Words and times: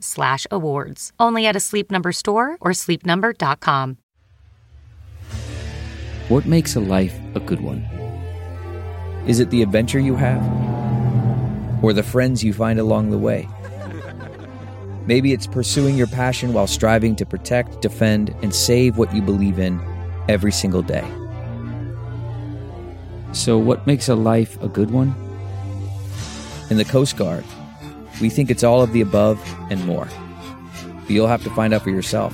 slash 0.00 0.46
awards. 0.50 1.12
Only 1.18 1.46
at 1.46 1.56
a 1.56 1.60
Sleep 1.60 1.90
Number 1.90 2.12
store 2.12 2.58
or 2.60 2.72
sleepnumber.com. 2.72 3.98
What 6.28 6.44
makes 6.44 6.76
a 6.76 6.80
life 6.80 7.18
a 7.34 7.40
good 7.40 7.62
one? 7.62 7.80
Is 9.26 9.40
it 9.40 9.48
the 9.48 9.62
adventure 9.62 9.98
you 9.98 10.14
have? 10.16 10.42
Or 11.82 11.94
the 11.94 12.02
friends 12.02 12.44
you 12.44 12.52
find 12.52 12.78
along 12.78 13.10
the 13.10 13.18
way? 13.18 13.48
Maybe 15.06 15.32
it's 15.32 15.46
pursuing 15.46 15.96
your 15.96 16.06
passion 16.06 16.52
while 16.52 16.66
striving 16.66 17.16
to 17.16 17.24
protect, 17.24 17.80
defend, 17.80 18.34
and 18.42 18.54
save 18.54 18.98
what 18.98 19.14
you 19.14 19.22
believe 19.22 19.58
in 19.58 19.80
every 20.28 20.52
single 20.52 20.82
day. 20.82 21.06
So, 23.32 23.56
what 23.56 23.86
makes 23.86 24.08
a 24.08 24.14
life 24.14 24.60
a 24.62 24.68
good 24.68 24.90
one? 24.90 25.14
In 26.68 26.76
the 26.76 26.84
Coast 26.84 27.16
Guard, 27.16 27.44
we 28.20 28.28
think 28.28 28.50
it's 28.50 28.64
all 28.64 28.82
of 28.82 28.92
the 28.92 29.00
above 29.00 29.40
and 29.70 29.84
more. 29.84 30.08
But 31.02 31.10
you'll 31.10 31.28
have 31.28 31.44
to 31.44 31.50
find 31.50 31.72
out 31.72 31.82
for 31.82 31.90
yourself. 31.90 32.32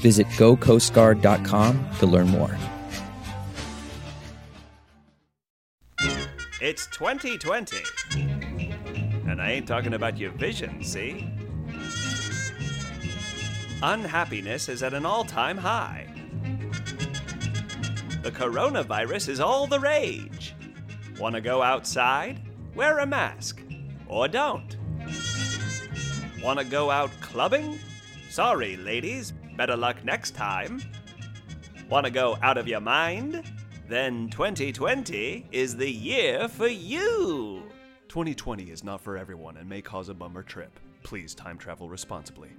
Visit 0.00 0.26
gocoastguard.com 0.28 1.88
to 1.98 2.06
learn 2.06 2.28
more. 2.28 2.56
It's 6.60 6.86
2020. 6.88 7.76
And 9.28 9.40
I 9.40 9.52
ain't 9.52 9.66
talking 9.66 9.94
about 9.94 10.18
your 10.18 10.30
vision, 10.32 10.82
see? 10.82 11.30
Unhappiness 13.82 14.68
is 14.68 14.82
at 14.82 14.94
an 14.94 15.04
all 15.04 15.24
time 15.24 15.58
high. 15.58 16.06
The 18.22 18.30
coronavirus 18.30 19.28
is 19.28 19.40
all 19.40 19.66
the 19.66 19.78
rage. 19.78 20.54
Want 21.18 21.34
to 21.34 21.42
go 21.42 21.62
outside? 21.62 22.40
Wear 22.74 23.00
a 23.00 23.06
mask. 23.06 23.62
Or 24.08 24.26
don't. 24.26 24.76
Want 26.44 26.58
to 26.58 26.64
go 26.66 26.90
out 26.90 27.10
clubbing? 27.22 27.78
Sorry, 28.28 28.76
ladies. 28.76 29.32
Better 29.56 29.76
luck 29.76 30.04
next 30.04 30.32
time. 30.32 30.82
Want 31.88 32.04
to 32.04 32.12
go 32.12 32.36
out 32.42 32.58
of 32.58 32.68
your 32.68 32.82
mind? 32.82 33.50
Then 33.88 34.28
2020 34.28 35.46
is 35.52 35.74
the 35.74 35.90
year 35.90 36.46
for 36.48 36.66
you. 36.68 37.62
2020 38.08 38.64
is 38.64 38.84
not 38.84 39.00
for 39.00 39.16
everyone 39.16 39.56
and 39.56 39.66
may 39.66 39.80
cause 39.80 40.10
a 40.10 40.14
bummer 40.14 40.42
trip. 40.42 40.78
Please 41.02 41.34
time 41.34 41.56
travel 41.56 41.88
responsibly. 41.88 42.50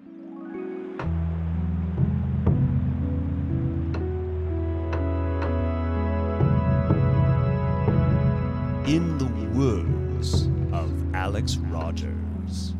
In 8.87 9.15
the 9.19 9.31
words 9.53 10.49
of 10.73 11.13
Alex 11.13 11.57
Rogers. 11.57 12.73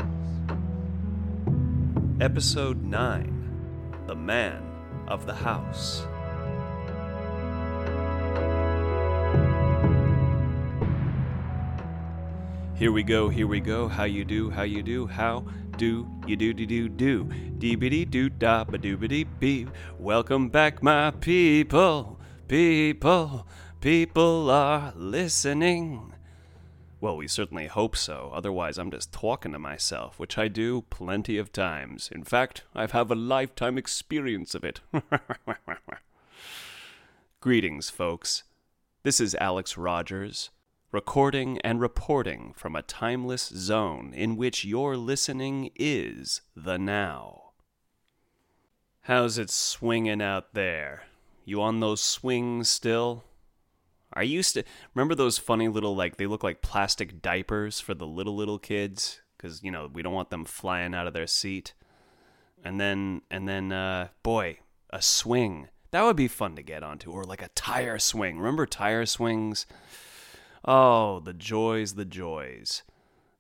Episode 2.26 2.82
9 2.82 4.04
The 4.08 4.16
Man 4.16 4.64
of 5.08 5.28
the 5.28 5.36
House. 5.36 6.08
Here 12.74 12.92
we 12.92 13.04
go, 13.04 13.30
here 13.30 13.46
we 13.46 13.60
go. 13.60 13.88
How 13.88 14.06
you 14.06 14.26
do, 14.26 14.50
how 14.50 14.64
you 14.64 14.82
do, 14.82 15.06
how 15.06 15.46
do 15.78 16.10
you 16.26 16.36
do 16.36 16.52
do 16.52 16.66
do 16.66 16.90
do. 16.90 17.26
Deebity 17.60 18.10
doo 18.10 18.30
da 18.30 18.64
ba 18.64 18.80
doobity 18.80 19.28
bee. 19.40 19.68
Welcome 20.00 20.50
back, 20.50 20.82
my 20.82 21.12
people. 21.12 22.20
People, 22.48 23.46
people 23.82 24.50
are 24.50 24.94
listening. 24.96 26.12
Well, 27.06 27.18
we 27.18 27.28
certainly 27.28 27.68
hope 27.68 27.96
so. 27.96 28.32
Otherwise, 28.34 28.80
I'm 28.80 28.90
just 28.90 29.14
talking 29.14 29.52
to 29.52 29.60
myself, 29.60 30.18
which 30.18 30.40
I 30.40 30.48
do 30.48 30.82
plenty 30.90 31.38
of 31.38 31.52
times. 31.52 32.10
In 32.12 32.24
fact, 32.24 32.64
I've 32.74 32.94
have 32.94 33.12
a 33.12 33.16
lifetime 33.16 33.78
experience 33.78 34.56
of 34.56 34.64
it. 34.64 34.82
Greetings, 37.42 37.92
folks. 37.92 38.42
This 39.04 39.22
is 39.22 39.36
Alex 39.36 39.78
Rogers, 39.78 40.50
recording 40.92 41.60
and 41.60 41.80
reporting 41.80 42.54
from 42.56 42.76
a 42.76 42.82
timeless 42.82 43.50
zone 43.50 44.12
in 44.16 44.36
which 44.36 44.66
your 44.66 44.98
listening 44.98 45.70
is 45.76 46.42
the 46.56 46.80
now. 46.80 47.52
How's 49.02 49.38
it 49.38 49.52
swinging 49.52 50.24
out 50.24 50.56
there? 50.56 51.04
You 51.46 51.62
on 51.62 51.82
those 51.82 52.02
swings 52.02 52.68
still? 52.68 53.26
I 54.16 54.24
used 54.24 54.54
to 54.54 54.64
remember 54.94 55.16
those 55.16 55.38
funny 55.38 55.68
little 55.68 55.96
like 55.96 56.18
they 56.18 56.28
look 56.28 56.44
like 56.44 56.62
plastic 56.62 57.22
diapers 57.22 57.80
for 57.80 57.94
the 57.94 58.08
little 58.08 58.36
little 58.36 58.60
kids 58.60 59.22
because 59.38 59.62
you 59.64 59.72
know 59.72 59.90
we 59.92 60.02
don't 60.02 60.14
want 60.14 60.30
them 60.30 60.46
flying 60.46 60.94
out 60.96 61.08
of 61.08 61.14
their 61.14 61.28
seat. 61.28 61.74
And 62.64 62.80
then 62.80 63.22
and 63.30 63.48
then 63.48 63.72
uh, 63.72 64.10
boy, 64.24 64.60
a 64.90 65.02
swing 65.02 65.68
that 65.96 66.04
would 66.04 66.18
be 66.18 66.28
fun 66.28 66.58
to 66.58 66.62
get 66.62 66.84
onto, 66.84 67.10
or 67.10 67.24
like 67.24 67.42
a 67.42 67.48
tire 67.56 68.00
swing. 68.00 68.38
Remember 68.38 68.66
tire 68.66 69.06
swings? 69.06 69.66
Oh, 70.66 71.22
the 71.22 71.32
joys, 71.32 71.94
the 71.94 72.04
joys. 72.04 72.84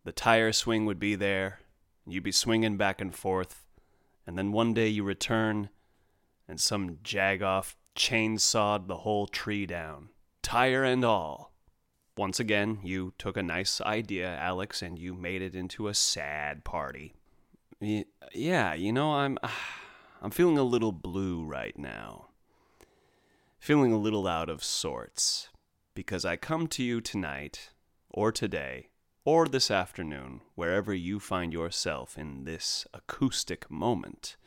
The 0.06 0.14
tire 0.14 0.54
swing 0.54 0.86
would 0.86 0.98
be 0.98 1.16
there. 1.16 1.60
You'd 2.08 2.24
be 2.24 2.32
swinging 2.32 2.78
back 2.78 3.02
and 3.02 3.14
forth, 3.14 3.66
and 4.26 4.38
then 4.38 4.54
one 4.54 4.74
day 4.74 4.88
you 4.88 5.04
return, 5.04 5.68
and 6.48 6.58
some 6.58 7.00
jagoff 7.04 7.76
chainsawed 7.94 8.88
the 8.88 9.00
whole 9.00 9.28
tree 9.28 9.66
down 9.66 10.10
tire 10.46 10.84
and 10.84 11.04
all. 11.04 11.52
Once 12.16 12.40
again, 12.40 12.78
you 12.84 13.14
took 13.18 13.36
a 13.36 13.42
nice 13.42 13.82
idea, 13.82 14.30
Alex, 14.30 14.84
and 14.84 15.00
you 15.00 15.16
made 15.16 15.42
it 15.42 15.56
into 15.56 15.88
a 15.88 15.94
sad 15.96 16.64
party. 16.64 17.16
Y- 17.82 18.06
yeah, 18.32 18.76
you 18.76 18.94
know, 18.94 19.16
I'm 19.16 19.40
I'm 20.22 20.30
feeling 20.30 20.60
a 20.60 20.64
little 20.64 20.92
blue 20.92 21.44
right 21.44 21.78
now. 21.78 22.28
Feeling 23.60 23.92
a 23.92 23.98
little 23.98 24.28
out 24.28 24.48
of 24.48 24.64
sorts 24.64 25.50
because 25.96 26.24
I 26.24 26.36
come 26.36 26.68
to 26.68 26.84
you 26.84 27.02
tonight 27.02 27.72
or 28.12 28.32
today 28.32 28.90
or 29.24 29.48
this 29.48 29.72
afternoon, 29.72 30.42
wherever 30.54 30.94
you 30.94 31.20
find 31.20 31.52
yourself 31.52 32.20
in 32.20 32.44
this 32.44 32.86
acoustic 32.94 33.72
moment. 33.72 34.38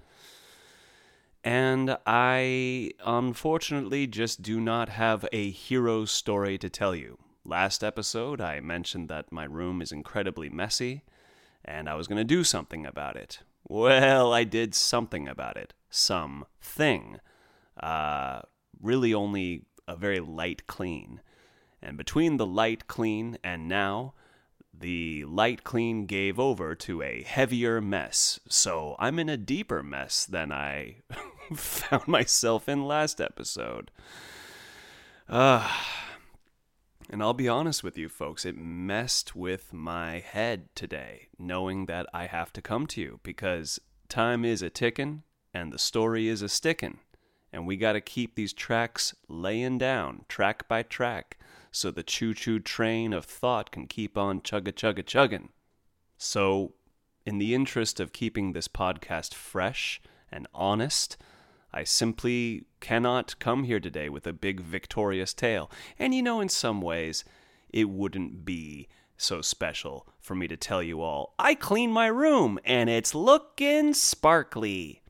And 1.49 1.97
I 2.05 2.91
unfortunately 3.07 4.07
just 4.07 4.43
do 4.43 4.61
not 4.61 4.91
have 4.91 5.25
a 5.33 5.51
hero 5.51 6.05
story 6.05 6.59
to 6.59 6.69
tell 6.69 6.95
you. 6.95 7.17
Last 7.43 7.83
episode, 7.83 8.39
I 8.39 8.61
mentioned 8.61 9.09
that 9.09 9.33
my 9.33 9.45
room 9.45 9.81
is 9.81 9.91
incredibly 9.91 10.51
messy, 10.51 11.05
and 11.65 11.89
I 11.89 11.95
was 11.95 12.07
going 12.07 12.19
to 12.19 12.25
do 12.25 12.45
something 12.45 12.85
about 12.85 13.17
it. 13.17 13.39
Well, 13.67 14.31
I 14.31 14.45
did 14.45 14.75
something 14.75 15.27
about 15.27 15.57
it. 15.57 15.73
Something. 15.89 17.19
Uh, 17.83 18.41
really 18.79 19.15
only 19.15 19.65
a 19.87 19.97
very 19.97 20.21
light 20.21 20.67
clean. 20.67 21.23
And 21.81 21.97
between 21.97 22.37
the 22.37 22.45
light 22.45 22.89
clean 22.89 23.39
and 23.43 23.67
now, 23.67 24.13
the 24.79 25.25
light 25.25 25.65
clean 25.65 26.05
gave 26.05 26.39
over 26.39 26.75
to 26.75 27.01
a 27.03 27.23
heavier 27.23 27.81
mess, 27.81 28.39
so 28.51 28.97
I'm 28.99 29.19
in 29.19 29.31
a 29.31 29.39
deeper 29.39 29.83
mess 29.83 30.27
than 30.27 30.53
I 30.53 30.97
found 31.57 32.07
myself 32.09 32.69
in 32.69 32.87
last 32.87 33.21
episode. 33.21 33.91
Uh, 35.29 35.69
And 37.11 37.23
I'll 37.23 37.33
be 37.35 37.49
honest 37.49 37.83
with 37.83 37.97
you, 37.97 38.09
folks, 38.11 38.45
it 38.45 38.57
messed 38.59 39.35
with 39.35 39.73
my 39.73 40.19
head 40.19 40.69
today, 40.75 41.29
knowing 41.39 41.87
that 41.87 42.07
I 42.13 42.27
have 42.27 42.53
to 42.53 42.61
come 42.63 42.87
to 42.89 43.01
you 43.01 43.21
because 43.23 43.81
time 44.11 44.45
is 44.45 44.61
a 44.61 44.69
tickin' 44.69 45.23
and 45.55 45.73
the 45.73 45.79
story 45.79 46.29
is 46.29 46.43
a 46.43 46.51
stickin'. 46.51 46.99
And 47.51 47.67
we 47.67 47.79
got 47.79 47.95
to 47.95 48.03
keep 48.03 48.35
these 48.35 48.53
tracks 48.53 49.15
laying 49.27 49.79
down, 49.79 50.27
track 50.29 50.69
by 50.69 50.83
track, 50.83 51.39
so 51.73 51.91
the 51.91 52.03
choo 52.03 52.35
choo 52.35 52.59
train 52.61 53.15
of 53.15 53.25
thought 53.25 53.71
can 53.71 53.87
keep 53.87 54.19
on 54.19 54.43
chugga 54.43 54.73
chugga 54.73 55.03
chuggin'. 55.03 55.49
So, 56.19 56.75
in 57.25 57.39
the 57.39 57.55
interest 57.55 58.01
of 58.01 58.13
keeping 58.13 58.53
this 58.53 58.69
podcast 58.69 59.33
fresh 59.33 60.01
and 60.31 60.47
honest, 60.53 61.17
I 61.73 61.85
simply 61.85 62.65
cannot 62.81 63.39
come 63.39 63.65
here 63.65 63.81
today 63.81 64.09
with 64.09 64.27
a 64.27 64.33
big 64.33 64.61
victorious 64.61 65.35
tale. 65.35 65.71
And 65.99 66.15
you 66.15 66.23
know, 66.23 66.41
in 66.41 66.49
some 66.49 66.81
ways, 66.81 67.25
it 67.71 67.91
wouldn't 67.91 68.45
be 68.45 68.89
so 69.17 69.43
special 69.43 70.07
for 70.21 70.35
me 70.35 70.49
to 70.49 70.57
tell 70.57 70.83
you 70.83 71.03
all, 71.03 71.35
I 71.39 71.55
clean 71.55 71.91
my 71.91 72.07
room 72.07 72.59
and 72.65 72.89
it's 72.89 73.15
looking 73.15 73.93
sparkly. 73.93 75.03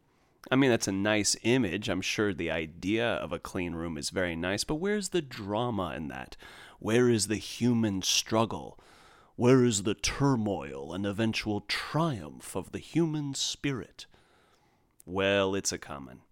I 0.51 0.57
mean, 0.57 0.71
that's 0.71 0.89
a 0.89 0.93
nice 0.93 1.37
image. 1.43 1.89
I'm 1.89 2.01
sure 2.01 2.33
the 2.33 2.51
idea 2.51 3.07
of 3.07 3.33
a 3.33 3.39
clean 3.39 3.75
room 3.75 3.99
is 3.99 4.11
very 4.11 4.35
nice, 4.35 4.65
but 4.65 4.77
where's 4.77 5.11
the 5.11 5.21
drama 5.21 5.93
in 5.95 6.09
that? 6.09 6.37
Where 6.79 7.11
is 7.11 7.27
the 7.27 7.37
human 7.37 8.03
struggle? 8.03 8.79
Where 9.37 9.65
is 9.65 9.83
the 9.83 9.95
turmoil 9.95 10.93
and 10.95 11.05
eventual 11.05 11.61
triumph 11.69 12.57
of 12.57 12.73
the 12.73 12.79
human 12.79 13.35
spirit? 13.35 14.07
Well, 15.05 15.55
it's 15.55 15.73
a 15.73 15.79
common. 15.79 16.23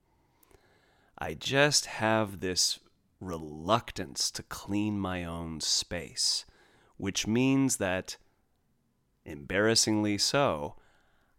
I 1.18 1.34
just 1.34 1.86
have 1.86 2.40
this 2.40 2.78
reluctance 3.20 4.30
to 4.32 4.42
clean 4.42 4.98
my 4.98 5.24
own 5.24 5.60
space, 5.60 6.44
which 6.98 7.26
means 7.26 7.78
that, 7.78 8.16
embarrassingly 9.24 10.18
so, 10.18 10.76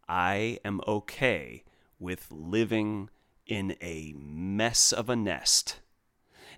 I 0.09 0.59
am 0.65 0.81
okay 0.87 1.63
with 1.99 2.27
living 2.31 3.09
in 3.45 3.75
a 3.81 4.13
mess 4.17 4.91
of 4.91 5.09
a 5.09 5.15
nest. 5.15 5.79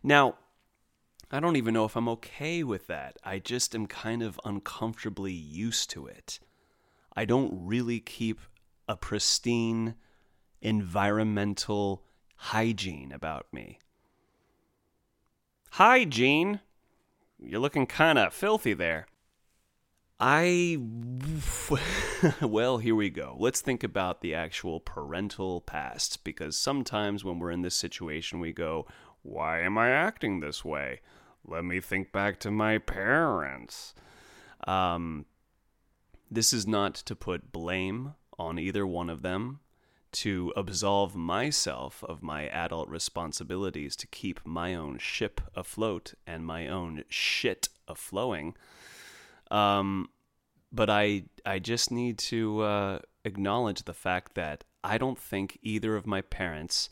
Now, 0.01 0.36
I 1.31 1.39
don't 1.39 1.57
even 1.57 1.74
know 1.74 1.86
if 1.86 1.95
I'm 1.95 2.10
okay 2.10 2.63
with 2.63 2.88
that. 2.88 3.18
I 3.24 3.39
just 3.39 3.75
am 3.75 3.86
kind 3.86 4.24
of 4.24 4.39
uncomfortably 4.45 5.33
used 5.33 5.89
to 5.92 6.07
it. 6.07 6.39
I 7.15 7.25
don't 7.25 7.51
really 7.54 8.00
keep 8.00 8.39
a 8.88 8.95
pristine 8.95 9.95
environmental 10.62 12.04
hygiene 12.39 13.12
about 13.12 13.47
me. 13.51 13.80
Hygiene? 15.71 16.62
You're 17.38 17.59
looking 17.59 17.86
kind 17.86 18.18
of 18.18 18.33
filthy 18.33 18.74
there. 18.74 19.07
I. 20.19 20.77
well, 22.41 22.80
here 22.80 22.95
we 22.95 23.09
go. 23.09 23.36
Let's 23.39 23.62
think 23.62 23.83
about 23.83 24.21
the 24.21 24.33
actual 24.33 24.80
parental 24.80 25.62
past, 25.62 26.24
because 26.24 26.57
sometimes 26.57 27.24
when 27.24 27.39
we're 27.39 27.51
in 27.51 27.62
this 27.62 27.75
situation, 27.75 28.39
we 28.39 28.51
go, 28.51 28.86
Why 29.21 29.62
am 29.62 29.77
I 29.77 29.89
acting 29.89 30.39
this 30.39 30.65
way? 30.65 31.01
Let 31.45 31.63
me 31.63 31.80
think 31.80 32.12
back 32.12 32.39
to 32.41 32.51
my 32.51 32.77
parents. 32.77 33.94
Um, 34.68 35.25
this 36.30 36.51
is 36.51 36.68
not 36.68 36.95
to 36.95 37.15
put 37.15 37.51
blame 37.51 38.15
on 38.38 38.59
either 38.59 38.86
one 38.86 39.09
of 39.09 39.21
them 39.21 39.59
to 40.11 40.51
absolve 40.56 41.15
myself 41.15 42.03
of 42.03 42.23
my 42.23 42.47
adult 42.47 42.89
responsibilities 42.89 43.95
to 43.95 44.07
keep 44.07 44.39
my 44.45 44.73
own 44.73 44.97
ship 44.97 45.41
afloat 45.56 46.13
and 46.25 46.45
my 46.45 46.67
own 46.67 47.03
shit 47.09 47.69
aflowing. 47.88 48.53
Um, 49.51 50.09
but 50.71 50.89
I 50.89 51.23
I 51.45 51.59
just 51.59 51.91
need 51.91 52.17
to 52.19 52.61
uh, 52.61 53.00
acknowledge 53.23 53.83
the 53.83 53.94
fact 53.94 54.35
that 54.35 54.63
I 54.83 54.97
don't 54.97 55.19
think 55.19 55.59
either 55.61 55.95
of 55.95 56.07
my 56.07 56.21
parents 56.21 56.89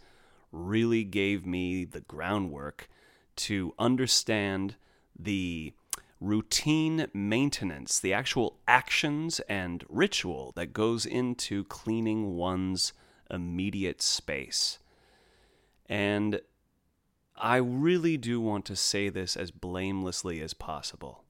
really 0.51 1.03
gave 1.03 1.45
me 1.45 1.85
the 1.85 2.01
groundwork 2.01 2.89
to 3.35 3.73
understand 3.77 4.75
the 5.17 5.73
routine 6.19 7.07
maintenance, 7.13 7.99
the 7.99 8.13
actual 8.13 8.57
actions 8.67 9.39
and 9.47 9.83
ritual 9.87 10.51
that 10.55 10.73
goes 10.73 11.05
into 11.05 11.63
cleaning 11.65 12.35
one's 12.35 12.93
immediate 13.29 14.01
space. 14.01 14.79
And 15.88 16.41
I 17.35 17.57
really 17.57 18.18
do 18.18 18.41
want 18.41 18.65
to 18.65 18.75
say 18.75 19.09
this 19.09 19.35
as 19.38 19.51
blamelessly 19.51 20.41
as 20.41 20.53
possible. 20.53 21.24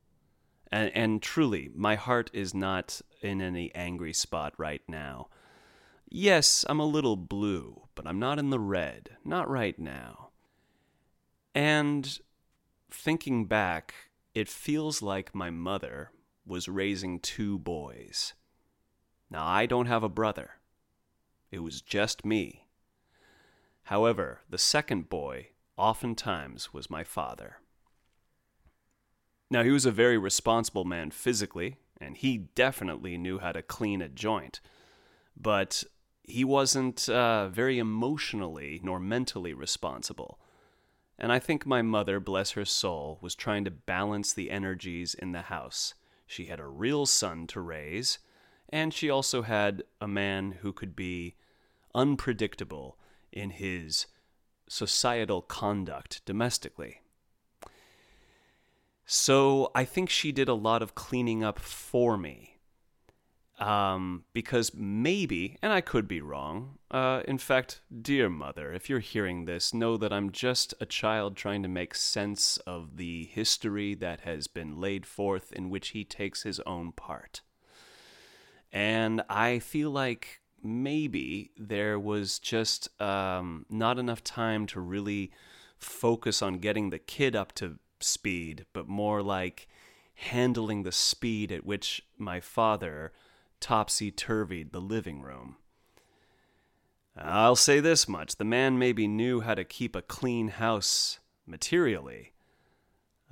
And, 0.72 0.92
and 0.96 1.22
truly, 1.22 1.70
my 1.76 1.96
heart 1.96 2.30
is 2.34 2.54
not 2.54 3.02
in 3.22 3.42
any 3.42 3.74
angry 3.76 4.14
spot 4.14 4.54
right 4.58 4.82
now. 4.88 5.28
Yes, 6.10 6.66
I'm 6.70 6.80
a 6.80 6.86
little 6.86 7.18
blue, 7.18 7.84
but 7.96 8.08
I'm 8.08 8.20
not 8.20 8.40
in 8.40 8.50
the 8.50 8.60
red. 8.60 9.18
Not 9.26 9.50
right 9.50 9.78
now. 9.78 10.30
And 11.54 12.20
thinking 12.90 13.46
back, 13.46 13.94
it 14.34 14.48
feels 14.48 15.02
like 15.02 15.36
my 15.36 15.50
mother 15.50 16.12
was 16.46 16.70
raising 16.70 17.20
two 17.20 17.58
boys. 17.60 18.34
Now, 19.30 19.46
I 19.46 19.66
don't 19.66 19.88
have 19.88 20.04
a 20.04 20.10
brother. 20.10 20.52
It 21.52 21.60
was 21.60 21.82
just 21.82 22.26
me. 22.26 22.66
However, 23.84 24.42
the 24.50 24.58
second 24.58 25.10
boy 25.10 25.50
oftentimes 25.78 26.74
was 26.74 26.90
my 26.90 27.04
father. 27.04 27.58
Now, 29.50 29.64
he 29.64 29.72
was 29.72 29.86
a 29.86 29.92
very 29.92 30.18
responsible 30.18 30.84
man 30.84 31.12
physically, 31.12 31.78
and 32.02 32.18
he 32.18 32.38
definitely 32.38 33.18
knew 33.18 33.40
how 33.40 33.54
to 33.54 33.62
clean 33.62 34.02
a 34.02 34.10
joint. 34.10 34.60
But 35.38 35.86
he 36.24 36.44
wasn't 36.44 37.08
uh, 37.08 37.48
very 37.48 37.80
emotionally 37.80 38.82
nor 38.84 39.00
mentally 39.00 39.54
responsible. 39.54 40.40
And 41.18 41.32
I 41.32 41.40
think 41.40 41.66
my 41.66 41.82
mother, 41.82 42.20
bless 42.20 42.52
her 42.52 42.66
soul, 42.66 43.18
was 43.22 43.34
trying 43.36 43.64
to 43.66 43.72
balance 43.72 44.34
the 44.34 44.52
energies 44.52 45.14
in 45.14 45.32
the 45.32 45.44
house. 45.44 45.94
She 46.28 46.46
had 46.46 46.60
a 46.60 46.68
real 46.68 47.06
son 47.06 47.48
to 47.48 47.62
raise, 47.62 48.20
and 48.70 48.94
she 48.94 49.10
also 49.10 49.42
had 49.42 49.84
a 50.02 50.08
man 50.08 50.58
who 50.62 50.74
could 50.74 50.96
be 50.96 51.36
unpredictable 51.96 52.98
in 53.32 53.52
his 53.52 54.08
societal 54.68 55.42
conduct 55.42 56.22
domestically. 56.26 57.02
So 59.06 59.72
I 59.74 59.86
think 59.86 60.10
she 60.10 60.34
did 60.34 60.50
a 60.50 60.54
lot 60.54 60.82
of 60.82 60.96
cleaning 60.96 61.44
up 61.44 61.60
for 61.60 62.18
me. 62.18 62.56
Um, 63.58 64.26
because 64.34 64.72
maybe, 64.76 65.58
and 65.64 65.74
I 65.74 65.82
could 65.82 66.08
be 66.08 66.22
wrong. 66.22 66.78
Uh, 66.92 67.24
in 67.28 67.40
fact, 67.40 67.82
dear 68.04 68.30
mother, 68.30 68.72
if 68.72 68.88
you're 68.88 69.00
hearing 69.00 69.46
this, 69.46 69.74
know 69.74 69.98
that 69.98 70.14
I'm 70.14 70.32
just 70.32 70.76
a 70.80 70.86
child 70.86 71.36
trying 71.36 71.64
to 71.64 71.70
make 71.70 71.96
sense 71.96 72.58
of 72.68 72.98
the 72.98 73.26
history 73.26 73.96
that 73.96 74.22
has 74.22 74.46
been 74.46 74.80
laid 74.80 75.08
forth 75.08 75.52
in 75.52 75.72
which 75.72 75.90
he 75.90 76.04
takes 76.04 76.44
his 76.44 76.60
own 76.68 76.92
part. 76.92 77.42
And 78.78 79.24
I 79.28 79.58
feel 79.58 79.90
like 79.90 80.40
maybe 80.62 81.50
there 81.58 81.98
was 81.98 82.38
just 82.38 82.90
um, 83.02 83.66
not 83.72 83.98
enough 83.98 84.24
time 84.24 84.68
to 84.68 84.80
really 84.80 85.32
focus 85.80 86.44
on 86.44 86.60
getting 86.60 86.92
the 86.92 87.00
kid 87.00 87.36
up 87.36 87.54
to 87.54 87.80
speed, 88.00 88.68
but 88.74 88.88
more 88.88 89.24
like 89.24 89.68
handling 90.14 90.84
the 90.84 90.92
speed 90.92 91.52
at 91.52 91.66
which 91.66 92.04
my 92.20 92.40
father 92.40 93.14
topsy 93.60 94.12
turvied 94.12 94.72
the 94.72 94.80
living 94.80 95.24
room. 95.24 95.56
I'll 97.16 97.56
say 97.56 97.80
this 97.80 98.08
much 98.08 98.36
the 98.36 98.46
man 98.46 98.78
maybe 98.78 99.08
knew 99.08 99.42
how 99.42 99.56
to 99.56 99.64
keep 99.64 99.96
a 99.96 100.04
clean 100.04 100.50
house 100.50 101.18
materially, 101.48 102.34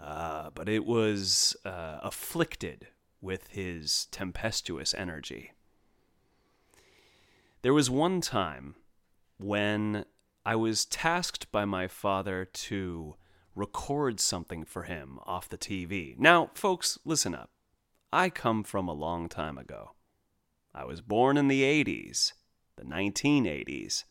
uh, 0.02 0.50
but 0.56 0.68
it 0.68 0.88
was 0.88 1.56
uh, 1.64 2.00
afflicted 2.02 2.88
with 3.26 3.48
his 3.48 4.06
tempestuous 4.12 4.94
energy. 4.94 5.52
There 7.64 7.74
was 7.74 7.90
one 7.90 8.22
time 8.22 8.76
when 9.38 10.06
I 10.46 10.56
was 10.56 10.86
tasked 10.86 11.52
by 11.52 11.66
my 11.66 11.88
father 11.88 12.46
to 12.46 13.16
record 13.56 14.20
something 14.20 14.64
for 14.64 14.84
him 14.84 15.18
off 15.26 15.50
the 15.50 15.58
TV. 15.58 16.18
Now, 16.20 16.52
folks, 16.54 17.00
listen 17.04 17.34
up. 17.34 17.50
I 18.14 18.30
come 18.30 18.64
from 18.64 18.88
a 18.88 18.94
long 18.94 19.28
time 19.28 19.58
ago. 19.58 19.94
I 20.74 20.86
was 20.86 21.02
born 21.02 21.36
in 21.36 21.48
the 21.48 21.64
80s, 21.64 22.34
the 22.76 22.84
1980s. 22.84 24.04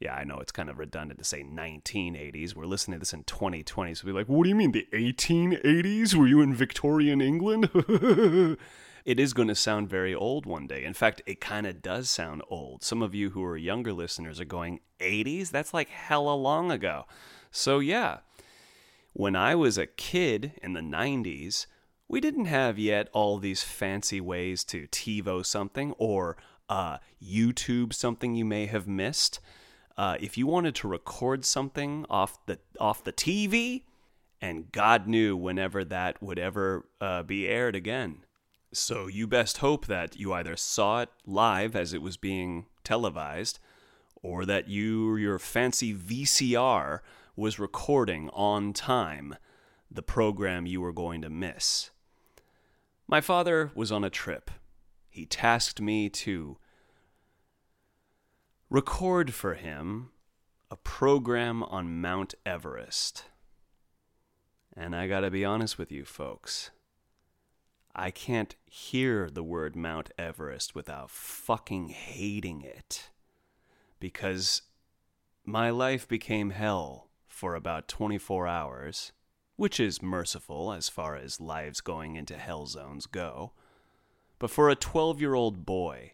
Yeah, 0.00 0.14
I 0.14 0.22
know 0.22 0.38
it's 0.38 0.52
kind 0.52 0.70
of 0.70 0.78
redundant 0.78 1.18
to 1.18 1.24
say 1.24 1.42
1980s. 1.42 2.54
We're 2.54 2.66
listening 2.66 2.96
to 2.96 2.98
this 3.00 3.12
in 3.12 3.24
2020, 3.24 3.94
so 3.94 4.06
we're 4.06 4.14
like, 4.14 4.28
what 4.28 4.44
do 4.44 4.48
you 4.48 4.54
mean, 4.54 4.70
the 4.70 4.86
1880s? 4.92 6.14
Were 6.14 6.28
you 6.28 6.40
in 6.40 6.54
Victorian 6.54 7.20
England? 7.20 7.68
it 9.04 9.18
is 9.18 9.32
going 9.32 9.48
to 9.48 9.56
sound 9.56 9.88
very 9.88 10.14
old 10.14 10.46
one 10.46 10.68
day. 10.68 10.84
In 10.84 10.94
fact, 10.94 11.20
it 11.26 11.40
kind 11.40 11.66
of 11.66 11.82
does 11.82 12.08
sound 12.08 12.42
old. 12.48 12.84
Some 12.84 13.02
of 13.02 13.12
you 13.12 13.30
who 13.30 13.42
are 13.42 13.56
younger 13.56 13.92
listeners 13.92 14.38
are 14.38 14.44
going, 14.44 14.78
80s? 15.00 15.50
That's 15.50 15.74
like 15.74 15.88
hella 15.88 16.34
long 16.34 16.70
ago. 16.70 17.06
So, 17.50 17.80
yeah. 17.80 18.18
When 19.14 19.34
I 19.34 19.56
was 19.56 19.78
a 19.78 19.86
kid 19.86 20.52
in 20.62 20.74
the 20.74 20.80
90s, 20.80 21.66
we 22.06 22.20
didn't 22.20 22.44
have 22.44 22.78
yet 22.78 23.08
all 23.12 23.38
these 23.38 23.64
fancy 23.64 24.20
ways 24.20 24.62
to 24.64 24.86
TiVo 24.86 25.44
something 25.44 25.92
or 25.98 26.36
uh, 26.68 26.98
YouTube 27.20 27.92
something 27.92 28.36
you 28.36 28.44
may 28.44 28.66
have 28.66 28.86
missed. 28.86 29.40
Uh, 29.98 30.16
if 30.20 30.38
you 30.38 30.46
wanted 30.46 30.76
to 30.76 30.86
record 30.86 31.44
something 31.44 32.06
off 32.08 32.38
the 32.46 32.60
off 32.78 33.02
the 33.02 33.12
TV, 33.12 33.82
and 34.40 34.70
God 34.70 35.08
knew 35.08 35.36
whenever 35.36 35.84
that 35.84 36.22
would 36.22 36.38
ever 36.38 36.86
uh, 37.00 37.24
be 37.24 37.48
aired 37.48 37.74
again. 37.74 38.18
So 38.72 39.08
you 39.08 39.26
best 39.26 39.58
hope 39.58 39.86
that 39.86 40.16
you 40.16 40.32
either 40.32 40.56
saw 40.56 41.00
it 41.00 41.08
live 41.26 41.74
as 41.74 41.92
it 41.92 42.00
was 42.00 42.16
being 42.16 42.66
televised, 42.84 43.58
or 44.22 44.46
that 44.46 44.68
you 44.68 45.16
your 45.16 45.40
fancy 45.40 45.92
VCR 45.92 47.00
was 47.34 47.58
recording 47.58 48.30
on 48.30 48.72
time 48.72 49.34
the 49.90 50.02
program 50.02 50.64
you 50.64 50.80
were 50.80 50.92
going 50.92 51.22
to 51.22 51.30
miss. 51.30 51.90
My 53.08 53.20
father 53.20 53.72
was 53.74 53.90
on 53.90 54.04
a 54.04 54.10
trip. 54.10 54.52
He 55.08 55.26
tasked 55.26 55.80
me 55.80 56.08
to 56.10 56.58
record 58.70 59.32
for 59.32 59.54
him 59.54 60.10
a 60.70 60.76
program 60.76 61.62
on 61.62 62.00
Mount 62.00 62.34
Everest. 62.44 63.24
And 64.76 64.94
I 64.94 65.08
gotta 65.08 65.30
be 65.30 65.44
honest 65.44 65.78
with 65.78 65.90
you, 65.90 66.04
folks. 66.04 66.70
I 67.94 68.10
can't 68.10 68.54
hear 68.66 69.30
the 69.30 69.42
word 69.42 69.74
Mount 69.74 70.10
Everest 70.18 70.74
without 70.74 71.10
fucking 71.10 71.88
hating 71.88 72.60
it. 72.60 73.08
Because 73.98 74.62
my 75.44 75.70
life 75.70 76.06
became 76.06 76.50
hell 76.50 77.08
for 77.26 77.54
about 77.54 77.88
24 77.88 78.46
hours, 78.46 79.12
which 79.56 79.80
is 79.80 80.02
merciful 80.02 80.72
as 80.72 80.90
far 80.90 81.16
as 81.16 81.40
lives 81.40 81.80
going 81.80 82.16
into 82.16 82.36
hell 82.36 82.66
zones 82.66 83.06
go. 83.06 83.52
But 84.38 84.50
for 84.50 84.68
a 84.68 84.76
12 84.76 85.20
year 85.22 85.34
old 85.34 85.64
boy 85.64 86.12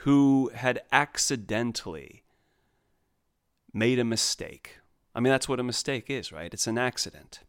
who 0.00 0.50
had 0.54 0.80
accidentally 0.92 2.24
made 3.72 3.98
a 3.98 4.04
mistake, 4.04 4.78
I 5.14 5.20
mean, 5.20 5.30
that's 5.30 5.48
what 5.48 5.60
a 5.60 5.64
mistake 5.64 6.10
is, 6.10 6.32
right? 6.32 6.52
It's 6.52 6.66
an 6.66 6.78
accident. 6.78 7.40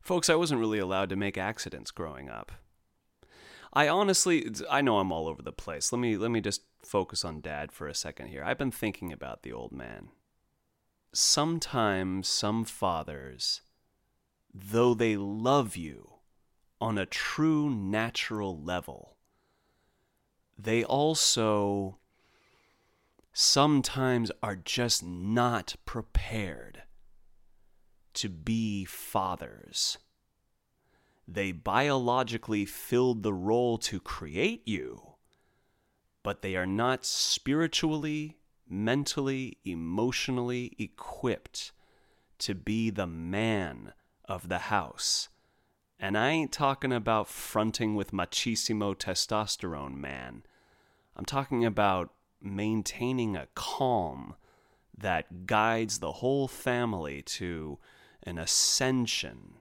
Folks, 0.00 0.30
I 0.30 0.34
wasn't 0.34 0.60
really 0.60 0.78
allowed 0.78 1.10
to 1.10 1.16
make 1.16 1.36
accidents 1.36 1.90
growing 1.90 2.28
up. 2.28 2.52
I 3.72 3.88
honestly 3.88 4.50
I 4.70 4.80
know 4.80 4.98
I'm 4.98 5.12
all 5.12 5.28
over 5.28 5.42
the 5.42 5.52
place. 5.52 5.92
Let 5.92 5.98
me 5.98 6.16
let 6.16 6.30
me 6.30 6.40
just 6.40 6.62
focus 6.82 7.24
on 7.24 7.40
dad 7.40 7.72
for 7.72 7.86
a 7.86 7.94
second 7.94 8.28
here. 8.28 8.42
I've 8.42 8.58
been 8.58 8.70
thinking 8.70 9.12
about 9.12 9.42
the 9.42 9.52
old 9.52 9.72
man. 9.72 10.08
Sometimes 11.12 12.26
some 12.28 12.64
fathers 12.64 13.60
though 14.54 14.94
they 14.94 15.16
love 15.16 15.76
you 15.76 16.14
on 16.80 16.96
a 16.96 17.06
true 17.06 17.68
natural 17.68 18.58
level, 18.58 19.17
they 20.58 20.82
also 20.82 21.98
sometimes 23.32 24.32
are 24.42 24.56
just 24.56 25.04
not 25.04 25.76
prepared 25.84 26.82
to 28.14 28.28
be 28.28 28.84
fathers. 28.84 29.98
They 31.28 31.52
biologically 31.52 32.64
filled 32.64 33.22
the 33.22 33.32
role 33.32 33.78
to 33.78 34.00
create 34.00 34.66
you, 34.66 35.14
but 36.24 36.42
they 36.42 36.56
are 36.56 36.66
not 36.66 37.04
spiritually, 37.04 38.38
mentally, 38.68 39.58
emotionally 39.64 40.74
equipped 40.78 41.70
to 42.38 42.54
be 42.54 42.90
the 42.90 43.06
man 43.06 43.92
of 44.24 44.48
the 44.48 44.58
house. 44.58 45.28
And 46.00 46.16
I 46.16 46.30
ain't 46.30 46.52
talking 46.52 46.92
about 46.92 47.28
fronting 47.28 47.96
with 47.96 48.12
machismo 48.12 48.94
testosterone, 48.94 49.96
man. 49.96 50.44
I'm 51.16 51.24
talking 51.24 51.64
about 51.64 52.12
maintaining 52.40 53.36
a 53.36 53.48
calm 53.54 54.36
that 54.96 55.46
guides 55.46 55.98
the 55.98 56.12
whole 56.12 56.46
family 56.46 57.22
to 57.22 57.78
an 58.22 58.38
ascension 58.38 59.54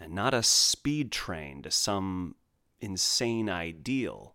and 0.00 0.12
not 0.12 0.34
a 0.34 0.42
speed 0.42 1.10
train 1.10 1.62
to 1.62 1.70
some 1.70 2.36
insane 2.80 3.48
ideal, 3.48 4.34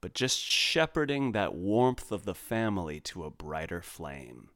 but 0.00 0.14
just 0.14 0.38
shepherding 0.38 1.32
that 1.32 1.54
warmth 1.54 2.10
of 2.10 2.24
the 2.24 2.34
family 2.34 3.00
to 3.00 3.24
a 3.24 3.30
brighter 3.30 3.82
flame. 3.82 4.48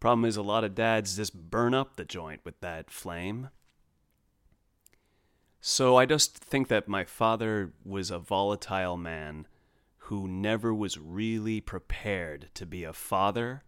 Problem 0.00 0.24
is, 0.24 0.36
a 0.36 0.42
lot 0.42 0.64
of 0.64 0.74
dads 0.74 1.16
just 1.16 1.50
burn 1.50 1.74
up 1.74 1.96
the 1.96 2.04
joint 2.04 2.40
with 2.44 2.60
that 2.60 2.90
flame. 2.90 3.50
So 5.60 5.96
I 5.96 6.06
just 6.06 6.38
think 6.38 6.68
that 6.68 6.88
my 6.88 7.04
father 7.04 7.72
was 7.84 8.10
a 8.10 8.18
volatile 8.18 8.96
man 8.96 9.46
who 10.02 10.28
never 10.28 10.72
was 10.72 10.98
really 10.98 11.60
prepared 11.60 12.48
to 12.54 12.64
be 12.64 12.84
a 12.84 12.92
father 12.92 13.62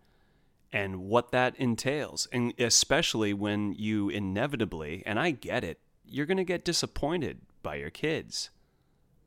and 0.73 1.01
what 1.01 1.33
that 1.33 1.57
entails. 1.57 2.29
And 2.33 2.55
especially 2.59 3.35
when 3.35 3.73
you 3.73 4.09
inevitably, 4.09 5.03
and 5.05 5.19
I 5.19 5.33
get 5.33 5.65
it, 5.65 5.81
you're 6.07 6.27
going 6.27 6.37
to 6.39 6.45
get 6.45 6.65
disappointed 6.65 7.41
by 7.63 7.75
your 7.75 7.91
kids. 7.91 8.51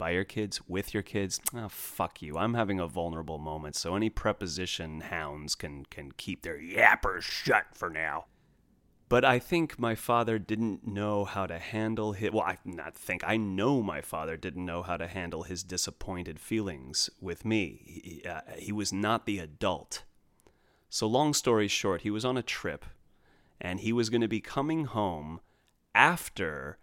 By 0.03 0.09
your 0.09 0.25
kids, 0.25 0.59
with 0.67 0.93
your 0.93 1.01
kids. 1.01 1.39
Oh, 1.55 1.69
fuck 1.69 2.21
you. 2.21 2.37
I'm 2.37 2.55
having 2.55 2.77
a 2.77 2.87
vulnerable 2.87 3.37
moment, 3.37 3.77
so 3.77 3.95
any 3.95 4.09
preposition 4.09 4.99
hounds 4.99 5.55
can, 5.55 5.85
can 5.85 6.11
keep 6.11 6.41
their 6.41 6.59
yappers 6.59 7.21
shut 7.21 7.67
for 7.71 7.89
now. 7.89 8.25
But 9.07 9.23
I 9.23 9.39
think 9.39 9.79
my 9.79 9.95
father 9.95 10.37
didn't 10.39 10.85
know 10.85 11.23
how 11.23 11.45
to 11.45 11.57
handle 11.57 12.11
his. 12.11 12.31
Well, 12.31 12.43
I 12.43 12.57
not 12.65 12.95
think. 12.95 13.23
I 13.25 13.37
know 13.37 13.81
my 13.81 14.01
father 14.01 14.35
didn't 14.35 14.65
know 14.65 14.83
how 14.83 14.97
to 14.97 15.07
handle 15.07 15.43
his 15.43 15.63
disappointed 15.63 16.37
feelings 16.37 17.09
with 17.21 17.45
me. 17.45 17.79
He, 17.85 18.23
uh, 18.27 18.41
he 18.57 18.73
was 18.73 18.91
not 18.91 19.25
the 19.25 19.39
adult 19.39 20.03
so, 20.93 21.07
long 21.07 21.33
story 21.33 21.67
short, 21.67 22.01
he 22.01 22.11
was 22.11 22.23
on 22.23 22.37
a 22.37 22.43
trip 22.43 22.85
and 23.59 23.79
he 23.79 23.91
was 23.91 24.11
going 24.11 24.21
to 24.21 24.27
be 24.27 24.41
coming 24.41 24.85
home 24.85 25.39
after 25.95 26.77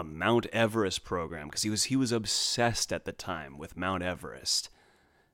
a 0.00 0.04
Mount 0.04 0.46
Everest 0.46 1.04
program 1.04 1.48
because 1.48 1.62
he 1.62 1.70
was 1.70 1.84
he 1.84 1.96
was 1.96 2.12
obsessed 2.12 2.92
at 2.92 3.04
the 3.04 3.12
time 3.12 3.58
with 3.58 3.76
Mount 3.76 4.02
Everest. 4.02 4.70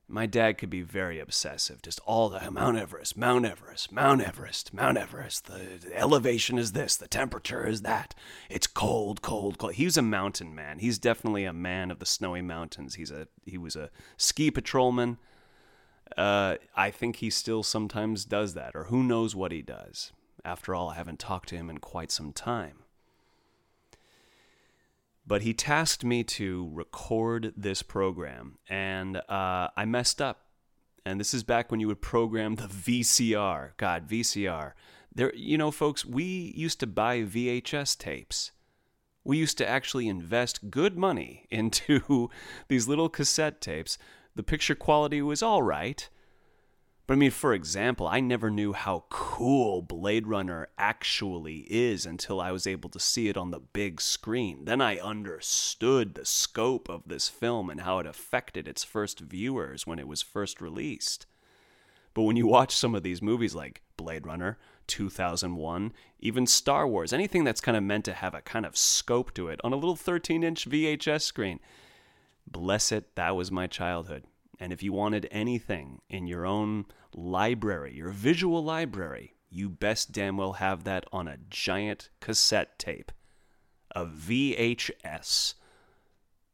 My 0.07 0.25
dad 0.25 0.57
could 0.57 0.69
be 0.69 0.81
very 0.81 1.19
obsessive, 1.19 1.81
just 1.81 1.99
all 2.05 2.29
the 2.29 2.51
Mount 2.51 2.77
Everest, 2.77 3.17
Mount 3.17 3.45
Everest, 3.45 3.91
Mount 3.91 4.21
Everest, 4.21 4.73
Mount 4.73 4.97
Everest. 4.97 5.45
The, 5.45 5.79
the 5.81 5.97
elevation 5.97 6.59
is 6.59 6.73
this, 6.73 6.95
the 6.95 7.07
temperature 7.07 7.65
is 7.65 7.81
that. 7.81 8.13
It's 8.49 8.67
cold, 8.67 9.21
cold, 9.21 9.57
cold. 9.57 9.73
He 9.73 9.85
was 9.85 9.97
a 9.97 10.01
mountain 10.01 10.53
man. 10.53 10.79
He's 10.79 10.99
definitely 10.99 11.45
a 11.45 11.53
man 11.53 11.89
of 11.89 11.99
the 11.99 12.05
snowy 12.05 12.41
mountains. 12.41 12.95
He's 12.95 13.11
a 13.11 13.27
he 13.45 13.57
was 13.57 13.75
a 13.75 13.89
ski 14.17 14.51
patrolman 14.51 15.17
uh, 16.17 16.55
I 16.75 16.91
think 16.91 17.17
he 17.17 17.29
still 17.29 17.63
sometimes 17.63 18.25
does 18.25 18.53
that, 18.53 18.75
or 18.75 18.85
who 18.85 19.03
knows 19.03 19.35
what 19.35 19.51
he 19.51 19.61
does. 19.61 20.11
After 20.45 20.75
all, 20.75 20.89
I 20.89 20.95
haven't 20.95 21.19
talked 21.19 21.49
to 21.49 21.55
him 21.55 21.69
in 21.69 21.77
quite 21.79 22.11
some 22.11 22.33
time. 22.33 22.82
But 25.25 25.43
he 25.43 25.53
tasked 25.53 26.03
me 26.03 26.23
to 26.25 26.69
record 26.73 27.53
this 27.55 27.81
program, 27.81 28.57
and 28.67 29.17
uh, 29.17 29.69
I 29.75 29.85
messed 29.85 30.21
up. 30.21 30.41
And 31.05 31.19
this 31.19 31.33
is 31.33 31.43
back 31.43 31.69
when 31.69 31.79
you 31.79 31.87
would 31.87 32.01
program 32.01 32.55
the 32.55 32.67
VCR. 32.67 33.71
God, 33.77 34.07
VCR. 34.07 34.73
There, 35.13 35.33
you 35.35 35.57
know, 35.57 35.71
folks, 35.71 36.05
we 36.05 36.53
used 36.55 36.79
to 36.79 36.87
buy 36.87 37.19
VHS 37.21 37.97
tapes. 37.97 38.51
We 39.23 39.37
used 39.37 39.57
to 39.59 39.67
actually 39.67 40.07
invest 40.07 40.69
good 40.69 40.97
money 40.97 41.47
into 41.51 42.29
these 42.67 42.87
little 42.87 43.09
cassette 43.09 43.61
tapes 43.61 43.97
the 44.35 44.43
picture 44.43 44.75
quality 44.75 45.21
was 45.21 45.43
all 45.43 45.61
right. 45.61 46.09
But 47.05 47.15
I 47.15 47.17
mean, 47.17 47.31
for 47.31 47.53
example, 47.53 48.07
I 48.07 48.21
never 48.21 48.49
knew 48.49 48.71
how 48.71 49.03
cool 49.09 49.81
Blade 49.81 50.25
Runner 50.25 50.69
actually 50.77 51.67
is 51.69 52.05
until 52.05 52.39
I 52.39 52.51
was 52.51 52.65
able 52.65 52.89
to 52.91 52.99
see 52.99 53.27
it 53.27 53.35
on 53.35 53.51
the 53.51 53.59
big 53.59 53.99
screen. 53.99 54.63
Then 54.63 54.79
I 54.79 54.97
understood 54.97 56.15
the 56.15 56.25
scope 56.25 56.87
of 56.87 57.03
this 57.05 57.27
film 57.27 57.69
and 57.69 57.81
how 57.81 57.99
it 57.99 58.05
affected 58.05 58.67
its 58.67 58.85
first 58.85 59.19
viewers 59.19 59.85
when 59.85 59.99
it 59.99 60.07
was 60.07 60.21
first 60.21 60.61
released. 60.61 61.25
But 62.13 62.23
when 62.23 62.37
you 62.37 62.47
watch 62.47 62.73
some 62.73 62.95
of 62.95 63.03
these 63.03 63.21
movies 63.21 63.53
like 63.53 63.81
Blade 63.97 64.25
Runner, 64.25 64.57
2001, 64.87 65.91
even 66.19 66.47
Star 66.47 66.87
Wars, 66.87 67.11
anything 67.11 67.43
that's 67.43 67.61
kind 67.61 67.75
of 67.75 67.83
meant 67.83 68.05
to 68.05 68.13
have 68.13 68.33
a 68.33 68.41
kind 68.41 68.65
of 68.65 68.77
scope 68.77 69.33
to 69.33 69.49
it 69.49 69.59
on 69.63 69.73
a 69.73 69.77
little 69.77 69.95
13 69.97 70.41
inch 70.41 70.69
VHS 70.69 71.23
screen, 71.23 71.59
Bless 72.45 72.91
it, 72.91 73.15
that 73.15 73.35
was 73.35 73.51
my 73.51 73.67
childhood. 73.67 74.23
And 74.63 74.71
if 74.71 74.81
you 74.81 74.93
wanted 74.93 75.27
anything 75.29 76.01
in 76.09 76.25
your 76.25 76.45
own 76.45 76.85
library, 77.13 77.93
your 77.97 78.07
visual 78.07 78.63
library, 78.63 79.35
you 79.49 79.67
best 79.67 80.13
damn 80.13 80.37
well 80.37 80.53
have 80.53 80.85
that 80.85 81.03
on 81.11 81.27
a 81.27 81.35
giant 81.49 82.07
cassette 82.21 82.79
tape. 82.79 83.11
A 83.93 84.05
VHS. 84.05 85.55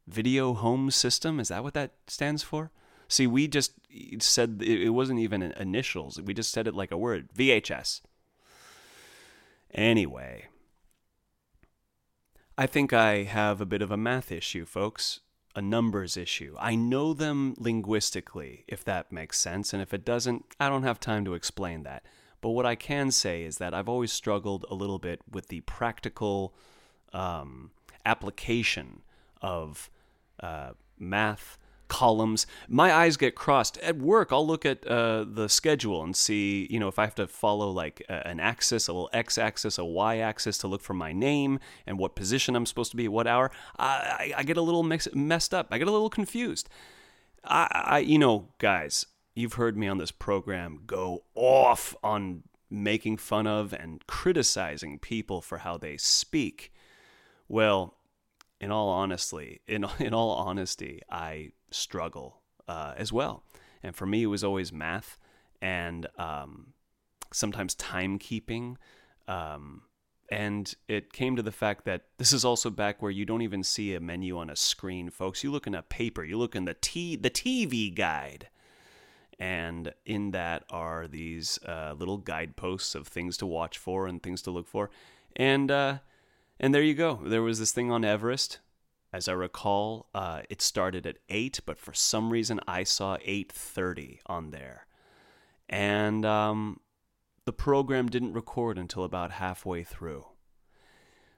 Video 0.08 0.54
Home 0.54 0.90
System, 0.90 1.38
is 1.38 1.48
that 1.48 1.62
what 1.62 1.74
that 1.74 1.92
stands 2.08 2.42
for? 2.42 2.72
See, 3.06 3.28
we 3.28 3.46
just 3.46 3.74
said 4.18 4.60
it 4.60 4.92
wasn't 4.92 5.20
even 5.20 5.42
initials. 5.42 6.20
We 6.20 6.34
just 6.34 6.50
said 6.50 6.66
it 6.66 6.74
like 6.74 6.90
a 6.90 6.98
word 6.98 7.28
VHS. 7.32 8.00
Anyway, 9.72 10.48
I 12.58 12.66
think 12.66 12.92
I 12.92 13.22
have 13.22 13.60
a 13.60 13.66
bit 13.66 13.82
of 13.82 13.92
a 13.92 13.96
math 13.96 14.32
issue, 14.32 14.64
folks, 14.64 15.20
a 15.60 15.62
numbers 15.62 16.16
issue. 16.16 16.56
I 16.58 16.74
know 16.74 17.12
them 17.12 17.54
linguistically, 17.58 18.64
if 18.66 18.82
that 18.84 19.12
makes 19.12 19.38
sense, 19.38 19.74
and 19.74 19.82
if 19.82 19.92
it 19.92 20.06
doesn't, 20.06 20.46
I 20.58 20.70
don't 20.70 20.84
have 20.84 20.98
time 20.98 21.26
to 21.26 21.34
explain 21.34 21.82
that. 21.82 22.02
But 22.40 22.50
what 22.50 22.64
I 22.64 22.76
can 22.76 23.10
say 23.10 23.42
is 23.42 23.58
that 23.58 23.74
I've 23.74 23.88
always 23.88 24.10
struggled 24.10 24.64
a 24.70 24.74
little 24.74 24.98
bit 24.98 25.20
with 25.30 25.48
the 25.48 25.60
practical 25.60 26.54
um, 27.12 27.72
application 28.06 29.02
of 29.42 29.90
uh, 30.42 30.70
math 30.98 31.58
columns. 31.90 32.46
My 32.68 32.90
eyes 32.90 33.18
get 33.18 33.34
crossed. 33.34 33.76
At 33.78 33.98
work, 33.98 34.32
I'll 34.32 34.46
look 34.46 34.64
at 34.64 34.86
uh, 34.86 35.26
the 35.28 35.48
schedule 35.48 36.02
and 36.02 36.16
see, 36.16 36.66
you 36.70 36.80
know, 36.80 36.88
if 36.88 36.98
I 36.98 37.04
have 37.04 37.14
to 37.16 37.26
follow 37.26 37.70
like 37.70 38.02
an 38.08 38.40
axis, 38.40 38.88
a 38.88 38.92
little 38.94 39.10
x 39.12 39.36
axis, 39.36 39.76
a 39.76 39.84
y 39.84 40.18
axis 40.18 40.56
to 40.58 40.68
look 40.68 40.80
for 40.80 40.94
my 40.94 41.12
name 41.12 41.58
and 41.86 41.98
what 41.98 42.14
position 42.14 42.56
I'm 42.56 42.64
supposed 42.64 42.92
to 42.92 42.96
be 42.96 43.04
at 43.04 43.12
what 43.12 43.26
hour. 43.26 43.50
I, 43.78 43.86
I, 43.86 44.32
I 44.38 44.42
get 44.44 44.56
a 44.56 44.62
little 44.62 44.84
mix, 44.84 45.06
messed 45.12 45.52
up. 45.52 45.68
I 45.70 45.78
get 45.78 45.88
a 45.88 45.92
little 45.92 46.08
confused. 46.08 46.70
I, 47.44 47.68
I, 47.72 47.98
you 47.98 48.18
know, 48.18 48.48
guys, 48.58 49.04
you've 49.34 49.54
heard 49.54 49.76
me 49.76 49.86
on 49.88 49.98
this 49.98 50.12
program 50.12 50.80
go 50.86 51.24
off 51.34 51.94
on 52.02 52.44
making 52.70 53.16
fun 53.16 53.46
of 53.46 53.72
and 53.72 54.06
criticizing 54.06 54.98
people 54.98 55.40
for 55.40 55.58
how 55.58 55.76
they 55.76 55.96
speak. 55.96 56.72
Well, 57.48 57.96
in 58.60 58.70
all 58.70 58.88
honesty, 58.88 59.60
in 59.66 59.86
in 59.98 60.14
all 60.14 60.30
honesty, 60.32 61.00
I 61.10 61.52
struggle 61.70 62.40
uh, 62.68 62.94
as 62.96 63.12
well. 63.12 63.44
And 63.82 63.94
for 63.94 64.06
me, 64.06 64.22
it 64.24 64.26
was 64.26 64.44
always 64.44 64.72
math 64.72 65.18
and 65.60 66.06
um, 66.18 66.72
sometimes 67.32 67.74
timekeeping. 67.74 68.76
Um, 69.28 69.82
and 70.30 70.72
it 70.86 71.12
came 71.12 71.34
to 71.36 71.42
the 71.42 71.52
fact 71.52 71.84
that 71.86 72.04
this 72.18 72.32
is 72.32 72.44
also 72.44 72.70
back 72.70 73.02
where 73.02 73.10
you 73.10 73.24
don't 73.24 73.42
even 73.42 73.64
see 73.64 73.94
a 73.94 74.00
menu 74.00 74.38
on 74.38 74.48
a 74.48 74.56
screen, 74.56 75.10
folks. 75.10 75.42
You 75.42 75.50
look 75.50 75.66
in 75.66 75.74
a 75.74 75.82
paper, 75.82 76.24
you 76.24 76.38
look 76.38 76.54
in 76.54 76.66
the 76.66 76.74
t 76.74 77.16
the 77.16 77.30
TV 77.30 77.92
guide, 77.92 78.48
and 79.40 79.92
in 80.06 80.30
that 80.30 80.64
are 80.70 81.08
these 81.08 81.58
uh, 81.66 81.94
little 81.98 82.18
guideposts 82.18 82.94
of 82.94 83.08
things 83.08 83.36
to 83.38 83.46
watch 83.46 83.76
for 83.76 84.06
and 84.06 84.22
things 84.22 84.40
to 84.42 84.52
look 84.52 84.68
for. 84.68 84.90
And 85.34 85.68
uh, 85.68 85.98
and 86.60 86.72
there 86.72 86.82
you 86.82 86.94
go. 86.94 87.20
There 87.24 87.42
was 87.42 87.58
this 87.58 87.72
thing 87.72 87.90
on 87.90 88.04
Everest 88.04 88.60
as 89.12 89.28
I 89.28 89.32
recall, 89.32 90.08
uh, 90.14 90.42
it 90.48 90.62
started 90.62 91.06
at 91.06 91.18
eight, 91.28 91.60
but 91.66 91.78
for 91.78 91.92
some 91.92 92.30
reason 92.30 92.60
I 92.66 92.84
saw 92.84 93.16
eight 93.24 93.50
thirty 93.50 94.20
on 94.26 94.50
there, 94.50 94.86
and 95.68 96.24
um, 96.24 96.80
the 97.44 97.52
program 97.52 98.08
didn't 98.08 98.34
record 98.34 98.78
until 98.78 99.02
about 99.04 99.32
halfway 99.32 99.82
through. 99.82 100.26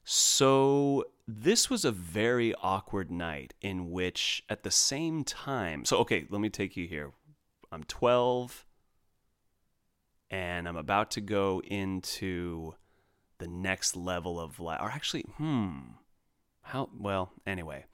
So 0.04 1.04
this 1.26 1.70
was 1.70 1.84
a 1.84 1.92
very 1.92 2.54
awkward 2.56 3.10
night 3.10 3.54
in 3.62 3.90
which, 3.90 4.44
at 4.48 4.64
the 4.64 4.70
same 4.70 5.24
time, 5.24 5.84
so 5.84 5.98
okay, 5.98 6.26
let 6.28 6.40
me 6.40 6.50
take 6.50 6.76
you 6.76 6.86
here. 6.86 7.12
I'm 7.70 7.84
12, 7.84 8.66
and 10.30 10.68
I'm 10.68 10.76
about 10.76 11.10
to 11.12 11.22
go 11.22 11.62
into 11.64 12.74
the 13.38 13.48
next 13.48 13.96
level 13.96 14.38
of 14.38 14.60
life. 14.60 14.80
Or 14.82 14.90
actually, 14.90 15.22
hmm 15.36 15.78
how, 16.62 16.88
well, 16.98 17.32
anyway, 17.46 17.84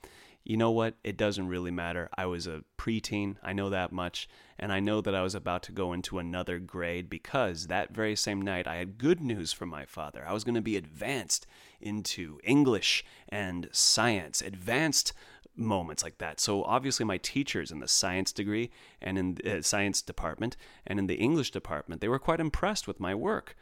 you 0.45 0.57
know 0.57 0.71
what? 0.71 0.95
It 1.05 1.19
doesn't 1.19 1.49
really 1.49 1.71
matter. 1.71 2.09
I 2.17 2.25
was 2.27 2.47
a 2.47 2.65
preteen, 2.79 3.37
I 3.43 3.53
know 3.53 3.69
that 3.69 3.93
much, 3.93 4.29
and 4.59 4.73
I 4.73 4.81
know 4.81 5.03
that 5.03 5.15
I 5.15 5.23
was 5.23 5.35
about 5.35 5.63
to 5.65 5.73
go 5.73 5.93
into 5.93 6.19
another 6.19 6.59
grade 6.59 7.11
because 7.11 7.67
that 7.67 7.95
very 7.95 8.17
same 8.17 8.41
night 8.41 8.67
I 8.67 8.77
had 8.77 8.97
good 8.97 9.21
news 9.21 9.53
from 9.53 9.69
my 9.69 9.85
father. 9.85 10.25
I 10.27 10.33
was 10.33 10.45
going 10.45 10.55
to 10.55 10.63
be 10.63 10.77
advanced 10.77 11.47
into 11.81 12.39
English 12.45 13.05
and 13.29 13.69
science, 13.73 14.41
advanced 14.41 15.13
moments 15.55 16.03
like 16.03 16.19
that. 16.19 16.41
So 16.41 16.63
obviously 16.65 17.05
my 17.05 17.19
teachers 17.19 17.71
in 17.71 17.81
the 17.81 17.89
science 17.89 18.33
degree 18.33 18.71
and 19.03 19.19
in 19.19 19.35
the 19.35 19.59
uh, 19.59 19.63
science 19.63 20.01
department 20.01 20.57
and 20.87 20.99
in 20.99 21.09
the 21.09 21.17
English 21.17 21.51
department, 21.51 22.01
they 22.01 22.09
were 22.09 22.19
quite 22.19 22.41
impressed 22.41 22.87
with 22.87 23.01
my 23.01 23.15
work. 23.15 23.57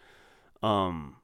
Um, 0.63 1.17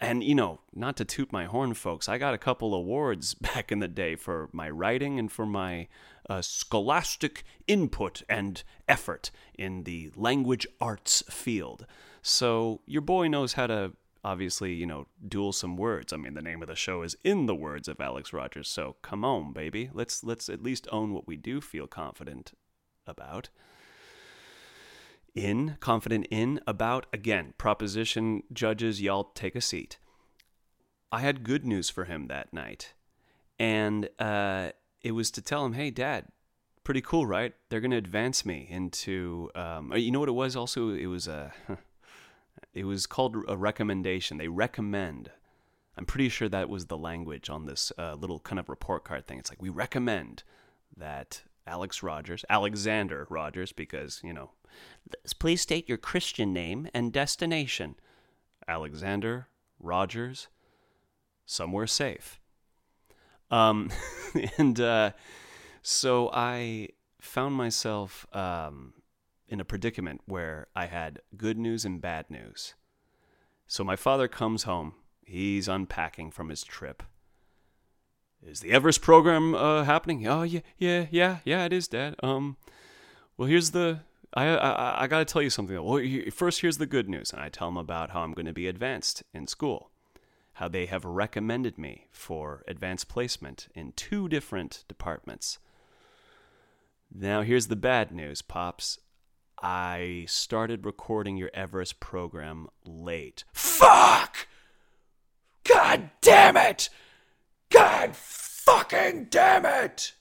and 0.00 0.22
you 0.22 0.34
know, 0.34 0.60
not 0.74 0.96
to 0.96 1.04
toot 1.04 1.32
my 1.32 1.44
horn, 1.44 1.74
folks, 1.74 2.08
I 2.08 2.18
got 2.18 2.34
a 2.34 2.38
couple 2.38 2.74
awards 2.74 3.34
back 3.54 3.70
in 3.72 3.78
the 3.78 3.88
day 3.88 4.16
for 4.16 4.48
my 4.52 4.68
writing 4.70 5.18
and 5.18 5.30
for 5.30 5.46
my 5.46 5.88
uh, 6.28 6.42
scholastic 6.42 7.44
input 7.66 8.22
and 8.28 8.62
effort 8.88 9.30
in 9.54 9.84
the 9.84 10.10
language 10.16 10.66
arts 10.80 11.22
field. 11.30 11.86
So 12.22 12.80
your 12.86 13.02
boy 13.02 13.28
knows 13.28 13.54
how 13.54 13.66
to 13.66 13.92
obviously, 14.24 14.72
you 14.72 14.86
know, 14.86 15.06
duel 15.26 15.52
some 15.52 15.76
words. 15.76 16.12
I 16.12 16.16
mean, 16.16 16.34
the 16.34 16.42
name 16.42 16.62
of 16.62 16.68
the 16.68 16.76
show 16.76 17.02
is 17.02 17.16
in 17.24 17.46
the 17.46 17.54
words 17.54 17.88
of 17.88 18.00
Alex 18.00 18.32
Rogers. 18.32 18.68
So 18.68 18.96
come 19.02 19.24
on, 19.24 19.52
baby, 19.52 19.90
let's 19.92 20.22
let's 20.22 20.48
at 20.48 20.62
least 20.62 20.86
own 20.92 21.12
what 21.12 21.26
we 21.26 21.36
do 21.36 21.60
feel 21.60 21.86
confident 21.86 22.52
about 23.06 23.48
in, 25.34 25.76
confident 25.80 26.26
in, 26.30 26.60
about, 26.66 27.06
again, 27.12 27.54
preposition 27.58 28.42
judges, 28.52 29.00
y'all 29.00 29.24
take 29.34 29.56
a 29.56 29.60
seat. 29.60 29.98
I 31.10 31.20
had 31.20 31.44
good 31.44 31.64
news 31.64 31.90
for 31.90 32.04
him 32.04 32.26
that 32.28 32.52
night. 32.52 32.94
And 33.58 34.08
uh, 34.18 34.70
it 35.02 35.12
was 35.12 35.30
to 35.32 35.42
tell 35.42 35.64
him, 35.64 35.74
hey, 35.74 35.90
dad, 35.90 36.26
pretty 36.84 37.00
cool, 37.00 37.26
right? 37.26 37.54
They're 37.68 37.80
going 37.80 37.92
to 37.92 37.96
advance 37.96 38.44
me 38.44 38.66
into, 38.68 39.50
um, 39.54 39.92
uh, 39.92 39.96
you 39.96 40.10
know 40.10 40.20
what 40.20 40.28
it 40.28 40.32
was 40.32 40.56
also? 40.56 40.90
It 40.90 41.06
was 41.06 41.28
a, 41.28 41.52
it 42.74 42.84
was 42.84 43.06
called 43.06 43.36
a 43.48 43.56
recommendation. 43.56 44.38
They 44.38 44.48
recommend. 44.48 45.30
I'm 45.96 46.06
pretty 46.06 46.28
sure 46.28 46.48
that 46.48 46.68
was 46.68 46.86
the 46.86 46.96
language 46.96 47.50
on 47.50 47.66
this 47.66 47.92
uh, 47.98 48.14
little 48.14 48.40
kind 48.40 48.58
of 48.58 48.68
report 48.68 49.04
card 49.04 49.26
thing. 49.26 49.38
It's 49.38 49.50
like, 49.50 49.62
we 49.62 49.68
recommend 49.68 50.42
that 50.96 51.42
Alex 51.66 52.02
Rogers, 52.02 52.44
Alexander 52.48 53.26
Rogers, 53.30 53.72
because, 53.72 54.20
you 54.24 54.32
know, 54.32 54.50
please 55.38 55.60
state 55.60 55.88
your 55.88 55.98
Christian 55.98 56.52
name 56.52 56.88
and 56.94 57.12
destination. 57.12 57.96
Alexander 58.68 59.48
Rogers, 59.80 60.48
somewhere 61.44 61.86
safe. 61.86 62.40
Um, 63.50 63.90
and 64.58 64.80
uh, 64.80 65.10
so 65.82 66.30
I 66.32 66.88
found 67.20 67.54
myself 67.54 68.26
um, 68.32 68.94
in 69.48 69.60
a 69.60 69.64
predicament 69.64 70.22
where 70.26 70.68
I 70.74 70.86
had 70.86 71.20
good 71.36 71.58
news 71.58 71.84
and 71.84 72.00
bad 72.00 72.30
news. 72.30 72.74
So 73.66 73.84
my 73.84 73.96
father 73.96 74.28
comes 74.28 74.64
home. 74.64 74.94
He's 75.24 75.68
unpacking 75.68 76.30
from 76.30 76.48
his 76.48 76.62
trip. 76.62 77.02
Is 78.44 78.60
the 78.60 78.72
Everest 78.72 79.02
program 79.02 79.54
uh, 79.54 79.84
happening? 79.84 80.26
Oh 80.26 80.42
yeah, 80.42 80.60
yeah, 80.76 81.06
yeah, 81.10 81.38
yeah. 81.44 81.64
It 81.64 81.72
is, 81.72 81.86
Dad. 81.86 82.16
Um, 82.22 82.56
well, 83.36 83.48
here's 83.48 83.70
the. 83.70 84.00
I 84.34 84.46
I, 84.46 85.02
I 85.02 85.06
got 85.06 85.18
to 85.18 85.24
tell 85.24 85.42
you 85.42 85.50
something. 85.50 85.82
Well, 85.82 86.02
first, 86.30 86.60
here's 86.60 86.78
the 86.78 86.86
good 86.86 87.08
news, 87.08 87.32
and 87.32 87.40
I 87.40 87.48
tell 87.48 87.68
him 87.68 87.76
about 87.76 88.10
how 88.10 88.22
I'm 88.22 88.32
going 88.32 88.46
to 88.46 88.52
be 88.52 88.66
advanced 88.66 89.22
in 89.34 89.46
school, 89.46 89.90
how 90.54 90.68
they 90.68 90.86
have 90.86 91.04
recommended 91.04 91.78
me 91.78 92.08
for 92.10 92.64
advanced 92.66 93.08
placement 93.08 93.68
in 93.74 93.92
two 93.92 94.28
different 94.28 94.84
departments. 94.88 95.58
Now, 97.14 97.42
here's 97.42 97.66
the 97.66 97.76
bad 97.76 98.10
news, 98.10 98.42
pops. 98.42 98.98
I 99.62 100.24
started 100.26 100.84
recording 100.84 101.36
your 101.36 101.50
Everest 101.54 102.00
program 102.00 102.68
late. 102.84 103.44
Fuck! 103.52 104.48
God 105.64 106.10
damn 106.20 106.56
it! 106.56 106.88
God 107.70 108.16
fucking 108.16 109.26
damn 109.26 109.64
it! 109.64 110.14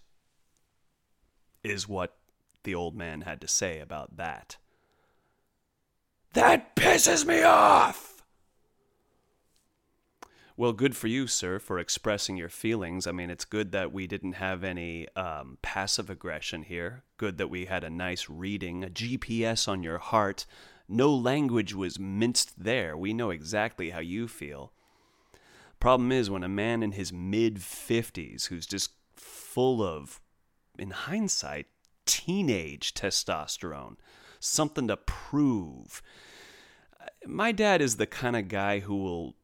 Is 1.63 1.87
what 1.87 2.17
the 2.63 2.75
old 2.75 2.95
man 2.95 3.21
had 3.21 3.41
to 3.41 3.47
say 3.47 3.79
about 3.79 4.17
that. 4.17 4.57
That 6.33 6.75
pisses 6.75 7.25
me 7.25 7.43
off! 7.43 8.11
Well, 10.57 10.73
good 10.73 10.95
for 10.95 11.07
you, 11.07 11.27
sir, 11.27 11.59
for 11.59 11.79
expressing 11.79 12.37
your 12.37 12.49
feelings. 12.49 13.07
I 13.07 13.11
mean, 13.11 13.29
it's 13.29 13.45
good 13.45 13.71
that 13.71 13.91
we 13.91 14.05
didn't 14.05 14.33
have 14.33 14.63
any 14.63 15.07
um, 15.15 15.57
passive 15.61 16.09
aggression 16.09 16.63
here. 16.63 17.03
Good 17.17 17.37
that 17.39 17.49
we 17.49 17.65
had 17.65 17.83
a 17.83 17.89
nice 17.89 18.29
reading, 18.29 18.83
a 18.83 18.87
GPS 18.87 19.67
on 19.67 19.81
your 19.81 19.97
heart. 19.97 20.45
No 20.87 21.11
language 21.11 21.73
was 21.73 21.97
minced 21.97 22.63
there. 22.63 22.95
We 22.95 23.13
know 23.13 23.29
exactly 23.31 23.89
how 23.89 24.01
you 24.01 24.27
feel. 24.27 24.71
Problem 25.79 26.11
is, 26.11 26.29
when 26.29 26.43
a 26.43 26.47
man 26.47 26.83
in 26.83 26.91
his 26.91 27.11
mid 27.11 27.55
50s, 27.55 28.49
who's 28.49 28.67
just 28.67 28.91
full 29.15 29.81
of, 29.81 30.21
in 30.77 30.91
hindsight, 30.91 31.65
teenage 32.05 32.93
testosterone, 32.93 33.95
something 34.39 34.87
to 34.87 34.97
prove. 34.97 36.01
My 37.25 37.51
dad 37.51 37.81
is 37.81 37.97
the 37.97 38.07
kind 38.07 38.35
of 38.35 38.47
guy 38.47 38.79
who 38.79 38.97
will 38.97 39.35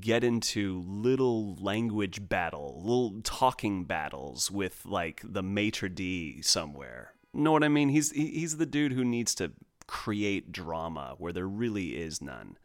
get 0.00 0.24
into 0.24 0.82
little 0.86 1.54
language 1.56 2.28
battle, 2.28 2.80
little 2.82 3.20
talking 3.22 3.84
battles 3.84 4.50
with 4.50 4.84
like 4.84 5.20
the 5.24 5.42
maitre 5.42 5.88
d 5.88 6.42
somewhere. 6.42 7.12
Know 7.32 7.52
what 7.52 7.64
I 7.64 7.68
mean? 7.68 7.90
He's 7.90 8.10
he's 8.12 8.56
the 8.56 8.66
dude 8.66 8.92
who 8.92 9.04
needs 9.04 9.34
to 9.36 9.52
create 9.86 10.52
drama 10.52 11.14
where 11.18 11.32
there 11.32 11.46
really 11.46 11.96
is 11.96 12.20
none. 12.20 12.58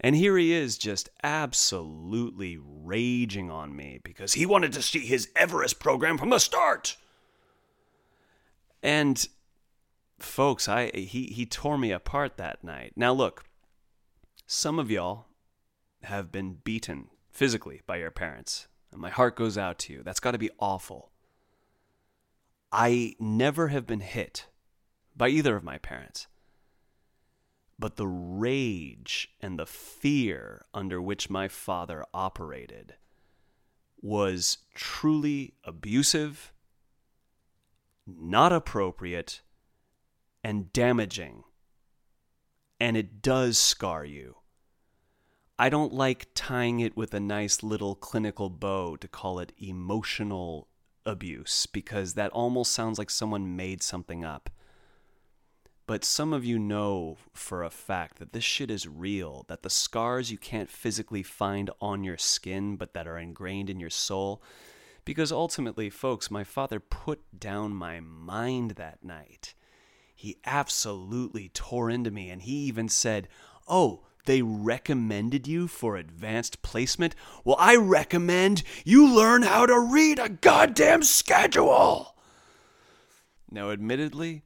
And 0.00 0.14
here 0.14 0.36
he 0.36 0.52
is 0.52 0.78
just 0.78 1.08
absolutely 1.24 2.58
raging 2.60 3.50
on 3.50 3.74
me 3.74 3.98
because 4.04 4.34
he 4.34 4.46
wanted 4.46 4.72
to 4.74 4.82
see 4.82 5.00
his 5.00 5.28
Everest 5.34 5.80
program 5.80 6.18
from 6.18 6.30
the 6.30 6.38
start. 6.38 6.96
And 8.82 9.26
folks, 10.18 10.68
I 10.68 10.90
he 10.90 11.26
he 11.26 11.46
tore 11.46 11.78
me 11.78 11.92
apart 11.92 12.36
that 12.36 12.62
night. 12.62 12.92
Now 12.96 13.12
look, 13.12 13.44
some 14.46 14.78
of 14.78 14.90
y'all 14.90 15.26
have 16.02 16.30
been 16.30 16.58
beaten 16.64 17.08
physically 17.30 17.82
by 17.86 17.96
your 17.96 18.10
parents. 18.10 18.68
And 18.90 19.00
my 19.00 19.10
heart 19.10 19.36
goes 19.36 19.58
out 19.58 19.78
to 19.80 19.92
you. 19.92 20.02
That's 20.02 20.20
got 20.20 20.32
to 20.32 20.38
be 20.38 20.50
awful. 20.58 21.10
I 22.72 23.14
never 23.18 23.68
have 23.68 23.86
been 23.86 24.00
hit 24.00 24.46
by 25.16 25.28
either 25.28 25.56
of 25.56 25.64
my 25.64 25.78
parents. 25.78 26.26
But 27.78 27.96
the 27.96 28.06
rage 28.06 29.30
and 29.40 29.58
the 29.58 29.66
fear 29.66 30.64
under 30.74 31.00
which 31.00 31.30
my 31.30 31.48
father 31.48 32.04
operated 32.12 32.94
was 34.00 34.58
truly 34.74 35.54
abusive, 35.64 36.52
not 38.16 38.52
appropriate, 38.52 39.42
and 40.42 40.72
damaging. 40.72 41.44
And 42.80 42.96
it 42.96 43.20
does 43.22 43.58
scar 43.58 44.04
you. 44.04 44.36
I 45.58 45.68
don't 45.68 45.92
like 45.92 46.28
tying 46.34 46.78
it 46.78 46.96
with 46.96 47.12
a 47.12 47.20
nice 47.20 47.64
little 47.64 47.96
clinical 47.96 48.48
bow 48.48 48.96
to 48.96 49.08
call 49.08 49.40
it 49.40 49.52
emotional 49.58 50.68
abuse 51.04 51.66
because 51.66 52.14
that 52.14 52.30
almost 52.30 52.72
sounds 52.72 52.98
like 52.98 53.10
someone 53.10 53.56
made 53.56 53.82
something 53.82 54.24
up. 54.24 54.50
But 55.88 56.04
some 56.04 56.32
of 56.32 56.44
you 56.44 56.58
know 56.58 57.16
for 57.32 57.64
a 57.64 57.70
fact 57.70 58.18
that 58.18 58.32
this 58.32 58.44
shit 58.44 58.70
is 58.70 58.86
real, 58.86 59.46
that 59.48 59.62
the 59.62 59.70
scars 59.70 60.30
you 60.30 60.36
can't 60.38 60.68
physically 60.68 61.22
find 61.22 61.70
on 61.80 62.04
your 62.04 62.18
skin 62.18 62.76
but 62.76 62.92
that 62.92 63.08
are 63.08 63.18
ingrained 63.18 63.70
in 63.70 63.80
your 63.80 63.90
soul. 63.90 64.42
Because 65.08 65.32
ultimately, 65.32 65.88
folks, 65.88 66.30
my 66.30 66.44
father 66.44 66.78
put 66.80 67.22
down 67.40 67.72
my 67.72 67.98
mind 67.98 68.72
that 68.72 69.02
night. 69.02 69.54
He 70.14 70.36
absolutely 70.44 71.48
tore 71.48 71.88
into 71.88 72.10
me 72.10 72.28
and 72.28 72.42
he 72.42 72.52
even 72.66 72.90
said, 72.90 73.26
Oh, 73.66 74.02
they 74.26 74.42
recommended 74.42 75.48
you 75.48 75.66
for 75.66 75.96
advanced 75.96 76.60
placement? 76.60 77.14
Well, 77.42 77.56
I 77.58 77.76
recommend 77.76 78.62
you 78.84 79.10
learn 79.10 79.44
how 79.44 79.64
to 79.64 79.80
read 79.80 80.18
a 80.18 80.28
goddamn 80.28 81.02
schedule. 81.02 82.14
Now, 83.50 83.70
admittedly, 83.70 84.42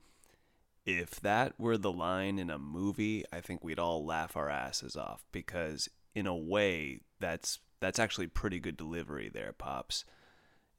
if 0.87 1.19
that 1.23 1.59
were 1.59 1.77
the 1.77 1.91
line 1.91 2.39
in 2.39 2.51
a 2.51 2.59
movie, 2.61 3.25
I 3.33 3.41
think 3.41 3.65
we'd 3.65 3.81
all 3.81 4.07
laugh 4.07 4.37
our 4.37 4.49
asses 4.49 4.95
off 4.95 5.25
because 5.33 5.89
in 6.15 6.29
a 6.29 6.37
way 6.37 7.01
that's 7.19 7.59
that's 7.81 7.99
actually 7.99 8.29
pretty 8.29 8.61
good 8.61 8.77
delivery 8.77 9.29
there, 9.29 9.53
pops. 9.53 10.05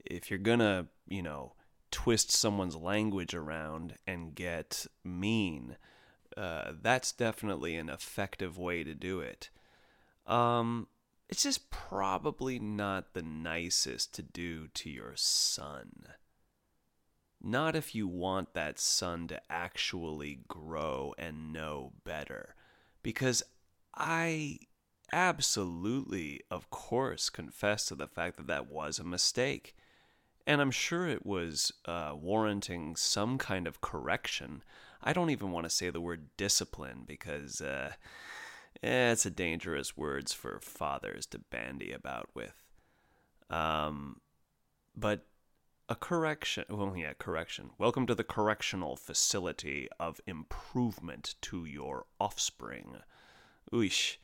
If 0.05 0.29
you're 0.29 0.39
to, 0.59 0.87
you 1.07 1.21
know, 1.21 1.53
twist 1.91 2.31
someone's 2.31 2.75
language 2.75 3.33
around 3.33 3.95
and 4.07 4.35
get 4.35 4.87
mean, 5.03 5.77
uh, 6.35 6.73
that's 6.81 7.11
definitely 7.11 7.75
an 7.75 7.89
effective 7.89 8.57
way 8.57 8.83
to 8.83 8.93
do 8.93 9.19
it. 9.19 9.49
Um, 10.25 10.87
it's 11.29 11.43
just 11.43 11.69
probably 11.69 12.59
not 12.59 13.13
the 13.13 13.21
nicest 13.21 14.13
to 14.15 14.23
do 14.23 14.67
to 14.69 14.89
your 14.89 15.13
son. 15.15 16.07
Not 17.41 17.75
if 17.75 17.93
you 17.93 18.07
want 18.07 18.53
that 18.53 18.79
son 18.79 19.27
to 19.27 19.41
actually 19.49 20.39
grow 20.47 21.13
and 21.17 21.51
know 21.51 21.93
better. 22.05 22.55
Because 23.01 23.43
I 23.93 24.59
absolutely, 25.11 26.41
of 26.49 26.69
course, 26.69 27.29
confess 27.29 27.85
to 27.85 27.95
the 27.95 28.07
fact 28.07 28.37
that 28.37 28.47
that 28.47 28.71
was 28.71 28.97
a 28.97 29.03
mistake. 29.03 29.75
And 30.45 30.59
I'm 30.59 30.71
sure 30.71 31.07
it 31.07 31.25
was 31.25 31.71
uh, 31.85 32.13
warranting 32.15 32.95
some 32.95 33.37
kind 33.37 33.65
of 33.65 33.81
correction. 33.81 34.61
I 35.01 35.13
don't 35.13 35.29
even 35.29 35.51
want 35.51 35.65
to 35.65 35.69
say 35.69 35.89
the 35.89 36.01
word 36.01 36.27
discipline 36.35 37.03
because 37.07 37.61
uh, 37.61 37.93
eh, 38.81 39.11
it's 39.11 39.25
a 39.25 39.31
dangerous 39.31 39.95
words 39.95 40.33
for 40.33 40.59
fathers 40.59 41.25
to 41.27 41.39
bandy 41.39 41.93
about 41.93 42.29
with. 42.33 42.61
Um, 43.49 44.19
but 44.95 45.25
a 45.87 45.95
correction, 45.95 46.65
well, 46.69 46.93
yeah, 46.95 47.13
correction. 47.17 47.69
Welcome 47.77 48.05
to 48.07 48.15
the 48.15 48.23
correctional 48.23 48.97
facility 48.97 49.87
of 49.99 50.19
improvement 50.25 51.35
to 51.41 51.63
your 51.63 52.05
offspring. 52.19 52.97
Oosh. 53.71 54.17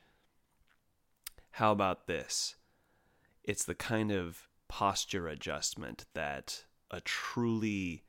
How 1.52 1.72
about 1.72 2.08
this? 2.08 2.56
It's 3.44 3.64
the 3.64 3.76
kind 3.76 4.12
of 4.12 4.49
posture 4.70 5.28
adjustment 5.28 6.06
that 6.14 6.64
a 6.90 7.02
truly 7.02 8.06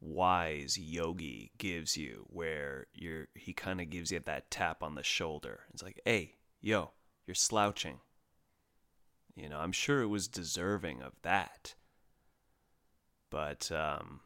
wise 0.00 0.76
yogi 0.78 1.52
gives 1.58 1.96
you 1.96 2.26
where 2.28 2.86
you're 2.92 3.28
he 3.34 3.52
kind 3.52 3.80
of 3.80 3.88
gives 3.88 4.10
you 4.12 4.20
that 4.20 4.50
tap 4.50 4.82
on 4.82 4.94
the 4.94 5.02
shoulder. 5.02 5.60
It's 5.72 5.82
like 5.82 6.00
hey 6.04 6.34
yo 6.60 6.90
you're 7.26 7.34
slouching. 7.34 7.98
You 9.34 9.48
know 9.48 9.58
i'm 9.58 9.72
sure 9.72 10.02
it 10.02 10.08
was 10.08 10.28
deserving 10.28 11.02
of 11.02 11.14
that. 11.22 11.74
But 13.30 13.72
um 13.72 14.20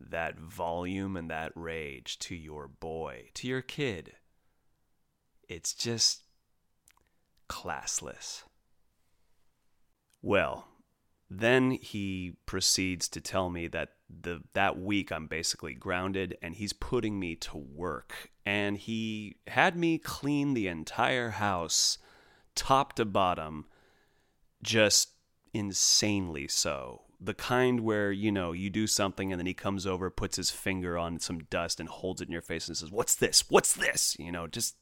that 0.00 0.38
volume 0.38 1.16
and 1.16 1.30
that 1.30 1.52
rage 1.54 2.18
to 2.18 2.34
your 2.34 2.66
boy 2.66 3.28
to 3.34 3.46
your 3.46 3.62
kid 3.62 4.14
it's 5.46 5.74
just 5.74 6.22
classless. 7.48 8.44
Well 10.22 10.68
then 11.30 11.70
he 11.70 12.34
proceeds 12.44 13.08
to 13.08 13.20
tell 13.20 13.50
me 13.50 13.68
that 13.68 13.90
the 14.22 14.42
that 14.54 14.80
week 14.80 15.12
I'm 15.12 15.28
basically 15.28 15.74
grounded 15.74 16.36
and 16.42 16.56
he's 16.56 16.72
putting 16.72 17.20
me 17.20 17.36
to 17.36 17.56
work. 17.56 18.30
And 18.44 18.76
he 18.76 19.36
had 19.46 19.76
me 19.76 19.98
clean 19.98 20.54
the 20.54 20.66
entire 20.66 21.30
house 21.30 21.98
top 22.56 22.94
to 22.94 23.04
bottom 23.04 23.66
just 24.60 25.10
insanely 25.54 26.48
so. 26.48 27.02
The 27.20 27.34
kind 27.34 27.80
where 27.80 28.10
you 28.10 28.32
know 28.32 28.50
you 28.50 28.68
do 28.68 28.88
something 28.88 29.32
and 29.32 29.38
then 29.38 29.46
he 29.46 29.54
comes 29.54 29.86
over 29.86 30.10
puts 30.10 30.36
his 30.36 30.50
finger 30.50 30.98
on 30.98 31.20
some 31.20 31.38
dust 31.44 31.78
and 31.78 31.88
holds 31.88 32.20
it 32.20 32.26
in 32.26 32.32
your 32.32 32.42
face 32.42 32.66
and 32.66 32.76
says 32.76 32.90
what's 32.90 33.14
this? 33.14 33.44
What's 33.48 33.74
this? 33.74 34.16
You 34.18 34.32
know 34.32 34.48
just 34.48 34.74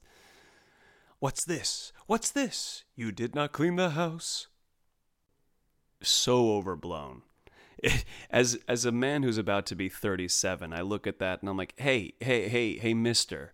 what's 1.19 1.45
this? 1.45 1.93
What's 2.07 2.31
this? 2.31 2.85
You 2.97 3.13
did 3.13 3.35
not 3.35 3.53
clean 3.53 3.77
the 3.77 3.91
house 3.91 4.47
so 6.03 6.53
overblown. 6.53 7.23
As 8.31 8.59
as 8.67 8.85
a 8.85 8.93
man 8.93 9.23
who's 9.23 9.39
about 9.39 9.65
to 9.67 9.77
be 9.77 9.89
37, 9.89 10.73
I 10.73 10.81
look 10.81 11.07
at 11.07 11.21
that 11.21 11.41
and 11.41 11.49
I'm 11.49 11.57
like, 11.57 11.75
"Hey, 11.77 12.15
hey, 12.21 12.49
hey, 12.49 12.77
hey, 12.77 12.93
mister. 12.93 13.53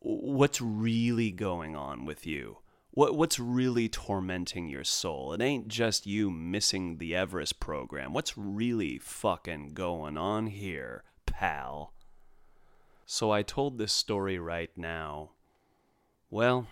What's 0.00 0.60
really 0.60 1.30
going 1.30 1.74
on 1.74 2.04
with 2.04 2.26
you? 2.26 2.58
What 2.90 3.16
what's 3.16 3.38
really 3.38 3.88
tormenting 3.88 4.68
your 4.68 4.84
soul? 4.84 5.32
It 5.32 5.40
ain't 5.40 5.68
just 5.68 6.06
you 6.06 6.30
missing 6.30 6.98
the 6.98 7.16
Everest 7.16 7.58
program. 7.58 8.12
What's 8.12 8.36
really 8.36 8.98
fucking 8.98 9.70
going 9.72 10.18
on 10.18 10.48
here, 10.48 11.04
pal?" 11.24 11.94
So 13.06 13.30
I 13.30 13.42
told 13.42 13.78
this 13.78 13.92
story 13.92 14.38
right 14.38 14.70
now. 14.76 15.30
Well, 16.30 16.66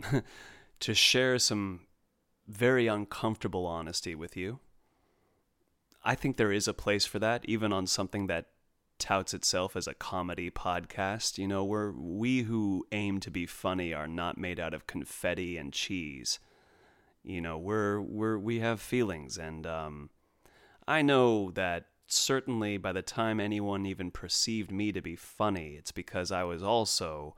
to 0.80 0.94
share 0.94 1.38
some 1.38 1.80
very 2.46 2.86
uncomfortable 2.86 3.66
honesty 3.66 4.14
with 4.14 4.36
you. 4.36 4.60
I 6.04 6.14
think 6.14 6.36
there 6.36 6.52
is 6.52 6.68
a 6.68 6.74
place 6.74 7.06
for 7.06 7.18
that, 7.18 7.44
even 7.46 7.72
on 7.72 7.86
something 7.86 8.26
that 8.26 8.46
touts 8.98 9.34
itself 9.34 9.76
as 9.76 9.86
a 9.86 9.94
comedy 9.94 10.50
podcast. 10.50 11.38
You 11.38 11.48
know, 11.48 11.64
we're, 11.64 11.92
we 11.92 12.42
who 12.42 12.86
aim 12.92 13.20
to 13.20 13.30
be 13.30 13.46
funny 13.46 13.92
are 13.94 14.06
not 14.06 14.38
made 14.38 14.60
out 14.60 14.74
of 14.74 14.86
confetti 14.86 15.56
and 15.56 15.72
cheese. 15.72 16.38
You 17.22 17.40
know, 17.40 17.56
we're, 17.56 18.00
we're, 18.00 18.38
we 18.38 18.60
have 18.60 18.80
feelings. 18.80 19.38
And 19.38 19.66
um, 19.66 20.10
I 20.86 21.00
know 21.02 21.50
that 21.52 21.86
certainly 22.06 22.76
by 22.76 22.92
the 22.92 23.02
time 23.02 23.40
anyone 23.40 23.86
even 23.86 24.10
perceived 24.10 24.70
me 24.70 24.92
to 24.92 25.00
be 25.00 25.16
funny, 25.16 25.74
it's 25.78 25.92
because 25.92 26.30
I 26.30 26.44
was 26.44 26.62
also 26.62 27.34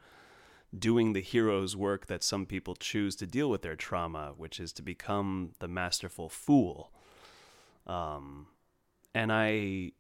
doing 0.77 1.13
the 1.13 1.21
hero's 1.21 1.77
work 1.77 2.07
that 2.07 2.23
some 2.23 2.47
people 2.47 2.75
choose 2.75 3.17
to 3.17 3.27
deal 3.27 3.51
with 3.51 3.63
their 3.63 3.77
trauma, 3.77 4.35
which 4.37 4.61
is 4.61 4.73
to 4.73 4.83
become 4.83 5.53
the 5.59 5.69
masterful 5.69 6.29
fool. 6.29 6.93
Um, 7.87 8.47
and 9.15 9.33
I, 9.33 9.93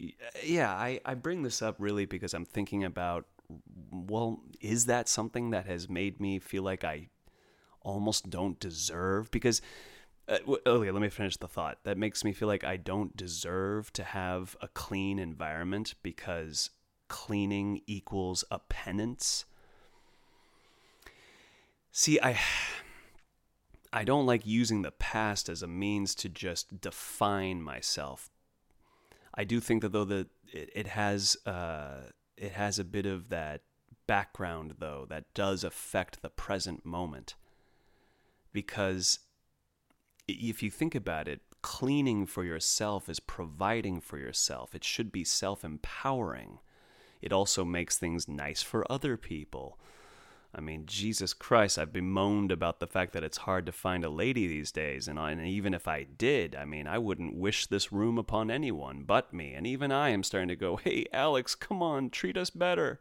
yeah, 0.44 0.72
I, 0.72 1.00
I 1.04 1.14
bring 1.14 1.42
this 1.42 1.62
up 1.62 1.76
really 1.78 2.06
because 2.06 2.34
I'm 2.34 2.44
thinking 2.44 2.84
about, 2.84 3.26
well, 3.90 4.42
is 4.60 4.86
that 4.86 5.08
something 5.08 5.50
that 5.50 5.66
has 5.66 5.88
made 5.88 6.20
me 6.20 6.38
feel 6.38 6.62
like 6.62 6.84
I 6.84 7.08
almost 7.80 8.30
don't 8.30 8.58
deserve? 8.60 9.30
Because 9.30 9.62
Uh, 10.28 10.38
okay, 10.66 10.90
let 10.90 11.00
me 11.00 11.08
finish 11.08 11.36
the 11.36 11.46
thought. 11.46 11.78
That 11.84 11.96
makes 11.96 12.24
me 12.24 12.32
feel 12.32 12.48
like 12.48 12.64
I 12.64 12.76
don't 12.76 13.16
deserve 13.16 13.92
to 13.92 14.02
have 14.02 14.56
a 14.60 14.66
clean 14.66 15.20
environment 15.20 15.94
because 16.02 16.70
cleaning 17.06 17.82
equals 17.86 18.44
a 18.50 18.58
penance. 18.58 19.44
See, 21.98 22.20
I 22.22 22.38
I 23.90 24.04
don't 24.04 24.26
like 24.26 24.44
using 24.44 24.82
the 24.82 24.90
past 24.90 25.48
as 25.48 25.62
a 25.62 25.66
means 25.66 26.14
to 26.16 26.28
just 26.28 26.78
define 26.78 27.62
myself. 27.62 28.28
I 29.32 29.44
do 29.44 29.60
think 29.60 29.80
that 29.80 29.92
though 29.92 30.04
that 30.04 30.26
it, 30.52 30.68
it 30.74 30.86
has 30.88 31.38
uh, 31.46 32.10
it 32.36 32.52
has 32.52 32.78
a 32.78 32.84
bit 32.84 33.06
of 33.06 33.30
that 33.30 33.62
background 34.06 34.74
though 34.78 35.06
that 35.08 35.32
does 35.32 35.64
affect 35.64 36.20
the 36.20 36.28
present 36.28 36.84
moment 36.84 37.34
because 38.52 39.20
if 40.28 40.62
you 40.62 40.70
think 40.70 40.94
about 40.94 41.26
it, 41.26 41.40
cleaning 41.62 42.26
for 42.26 42.44
yourself 42.44 43.08
is 43.08 43.20
providing 43.20 44.02
for 44.02 44.18
yourself. 44.18 44.74
It 44.74 44.84
should 44.84 45.10
be 45.10 45.24
self 45.24 45.64
empowering. 45.64 46.58
It 47.22 47.32
also 47.32 47.64
makes 47.64 47.96
things 47.96 48.28
nice 48.28 48.60
for 48.60 48.84
other 48.92 49.16
people. 49.16 49.78
I 50.56 50.60
mean, 50.60 50.86
Jesus 50.86 51.34
Christ, 51.34 51.78
I've 51.78 51.92
bemoaned 51.92 52.50
about 52.50 52.80
the 52.80 52.86
fact 52.86 53.12
that 53.12 53.22
it's 53.22 53.36
hard 53.36 53.66
to 53.66 53.72
find 53.72 54.02
a 54.02 54.08
lady 54.08 54.46
these 54.46 54.72
days, 54.72 55.06
and, 55.06 55.18
and 55.18 55.46
even 55.46 55.74
if 55.74 55.86
I 55.86 56.04
did, 56.04 56.56
I 56.56 56.64
mean, 56.64 56.86
I 56.86 56.96
wouldn't 56.96 57.36
wish 57.36 57.66
this 57.66 57.92
room 57.92 58.16
upon 58.16 58.50
anyone 58.50 59.04
but 59.06 59.34
me, 59.34 59.52
and 59.52 59.66
even 59.66 59.92
I 59.92 60.08
am 60.08 60.22
starting 60.22 60.48
to 60.48 60.56
go, 60.56 60.76
hey, 60.82 61.04
Alex, 61.12 61.54
come 61.54 61.82
on, 61.82 62.08
treat 62.08 62.38
us 62.38 62.48
better. 62.48 63.00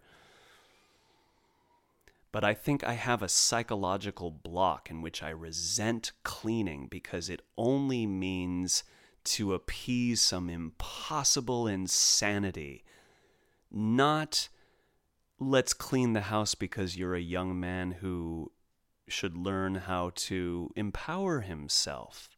But 2.34 2.44
I 2.44 2.54
think 2.54 2.84
I 2.84 2.94
have 2.94 3.24
a 3.24 3.30
psychological 3.30 4.32
block 4.32 4.90
in 4.92 5.02
which 5.02 5.24
I 5.24 5.30
resent 5.30 6.12
cleaning 6.24 6.88
because 6.88 7.30
it 7.30 7.42
only 7.58 8.06
means 8.06 8.84
to 9.24 9.54
appease 9.54 10.20
some 10.20 10.50
impossible 10.50 11.68
insanity, 11.68 12.84
not 13.72 14.50
let's 15.40 15.74
clean 15.74 16.14
the 16.14 16.22
house 16.22 16.56
because 16.56 16.98
you're 16.98 17.16
a 17.16 17.22
young 17.22 17.60
man 17.60 17.92
who 17.92 18.52
should 19.08 19.38
learn 19.38 19.76
how 19.76 20.12
to 20.16 20.70
empower 20.76 21.42
himself. 21.42 22.30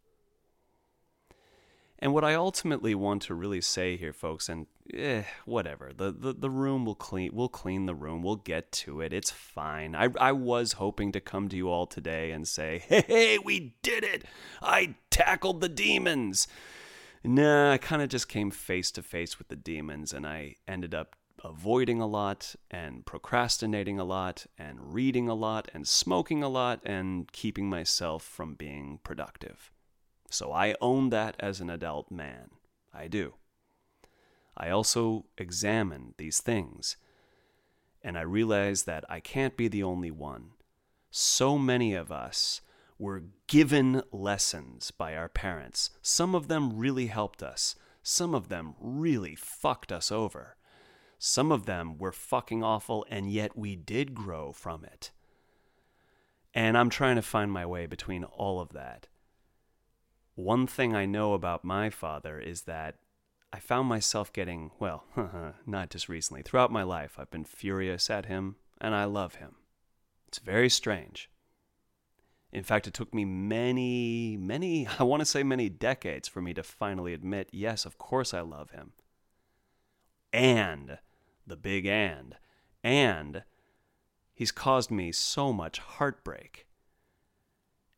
And 2.00 2.14
what 2.14 2.24
I 2.24 2.36
ultimately 2.36 2.94
want 2.94 3.24
to 3.24 3.34
really 3.34 3.62
say 3.62 3.98
here, 3.98 4.14
folks, 4.14 4.50
and 4.50 4.68
eh, 4.94 5.24
whatever, 5.46 5.92
the, 5.96 6.12
the, 6.12 6.34
the 6.34 6.50
room 6.50 6.86
will 6.86 6.96
clean, 6.96 7.32
we'll 7.34 7.50
clean 7.50 7.88
the 7.88 7.96
room, 7.96 8.22
we'll 8.22 8.36
get 8.36 8.72
to 8.74 9.02
it, 9.02 9.14
it's 9.14 9.32
fine. 9.32 9.96
I, 9.96 10.10
I 10.20 10.32
was 10.32 10.74
hoping 10.74 11.12
to 11.14 11.20
come 11.20 11.50
to 11.50 11.58
you 11.58 11.70
all 11.70 11.88
today 11.88 12.32
and 12.32 12.48
say, 12.48 12.84
hey, 12.88 13.04
hey 13.08 13.38
we 13.40 13.76
did 13.82 14.04
it! 14.04 14.26
I 14.62 14.96
tackled 15.10 15.62
the 15.62 15.70
demons! 15.70 16.48
Nah, 17.24 17.74
I 17.74 17.78
kind 17.78 18.04
of 18.04 18.10
just 18.10 18.30
came 18.30 18.52
face 18.52 18.92
to 18.92 19.02
face 19.02 19.40
with 19.40 19.48
the 19.48 19.56
demons, 19.56 20.14
and 20.14 20.26
I 20.26 20.56
ended 20.68 20.94
up 20.94 21.16
avoiding 21.44 22.02
a 22.02 22.08
lot 22.08 22.56
and 22.72 23.06
procrastinating 23.06 24.00
a 24.00 24.04
lot 24.04 24.46
and 24.58 24.94
reading 24.94 25.30
a 25.30 25.34
lot 25.34 25.70
and 25.74 25.88
smoking 25.88 26.44
a 26.44 26.50
lot 26.50 26.80
and 26.84 27.32
keeping 27.32 27.70
myself 27.70 28.24
from 28.24 28.56
being 28.56 29.00
productive. 29.04 29.72
So 30.30 30.52
I 30.52 30.76
own 30.82 31.10
that 31.10 31.36
as 31.40 31.62
an 31.62 31.70
adult 31.70 32.12
man. 32.12 32.50
I 32.94 33.08
do. 33.08 33.36
I 34.56 34.70
also 34.70 35.26
examine 35.38 36.16
these 36.18 36.42
things 36.42 36.98
and 38.02 38.18
I 38.18 38.22
realize 38.22 38.84
that 38.84 39.04
I 39.10 39.20
can't 39.20 39.58
be 39.58 39.68
the 39.68 39.84
only 39.84 40.12
one. 40.12 40.52
So 41.12 41.58
many 41.58 41.94
of 41.94 42.12
us 42.12 42.62
were 42.98 43.24
given 43.48 44.02
lessons 44.12 44.92
by 44.92 45.16
our 45.16 45.30
parents. 45.30 45.92
Some 46.02 46.34
of 46.34 46.48
them 46.48 46.78
really 46.78 47.08
helped 47.08 47.44
us, 47.44 47.76
some 48.02 48.34
of 48.34 48.50
them 48.50 48.76
really 48.80 49.36
fucked 49.36 49.92
us 49.92 50.12
over. 50.12 50.56
Some 51.20 51.52
of 51.52 51.66
them 51.66 51.98
were 51.98 52.12
fucking 52.12 52.64
awful, 52.64 53.06
and 53.10 53.32
yet 53.32 53.58
we 53.58 53.76
did 53.76 54.14
grow 54.14 54.52
from 54.52 54.86
it. 54.86 55.12
And 56.54 56.78
I'm 56.78 56.90
trying 56.90 57.16
to 57.16 57.22
find 57.22 57.52
my 57.52 57.66
way 57.66 57.86
between 57.86 58.24
all 58.24 58.60
of 58.60 58.74
that. 58.74 59.08
One 60.36 60.68
thing 60.68 60.96
I 60.96 61.06
know 61.06 61.34
about 61.34 61.64
my 61.64 61.90
father 61.90 62.40
is 62.40 62.64
that 62.64 62.96
I 63.52 63.60
found 63.60 63.88
myself 63.88 64.32
getting, 64.32 64.72
well, 64.80 65.04
not 65.66 65.90
just 65.90 66.10
recently, 66.10 66.44
throughout 66.44 66.72
my 66.72 66.84
life, 66.84 67.18
I've 67.18 67.32
been 67.32 67.46
furious 67.46 68.10
at 68.10 68.26
him, 68.28 68.58
and 68.80 68.94
I 68.94 69.06
love 69.06 69.36
him. 69.36 69.56
It's 70.28 70.40
very 70.40 70.70
strange. 70.70 71.30
In 72.52 72.64
fact, 72.64 72.88
it 72.88 72.94
took 72.94 73.14
me 73.14 73.26
many, 73.26 74.38
many, 74.38 74.88
I 75.00 75.04
want 75.04 75.22
to 75.22 75.26
say 75.26 75.44
many 75.44 75.70
decades 75.70 76.28
for 76.28 76.42
me 76.42 76.54
to 76.54 76.64
finally 76.64 77.14
admit, 77.14 77.50
yes, 77.52 77.86
of 77.86 77.98
course 77.98 78.34
I 78.34 78.42
love 78.42 78.72
him. 78.72 78.92
And 80.34 81.00
the 81.48 81.56
big 81.56 81.86
and. 81.86 82.36
And 82.84 83.44
he's 84.34 84.52
caused 84.52 84.92
me 84.92 85.12
so 85.12 85.52
much 85.52 85.80
heartbreak. 85.80 86.68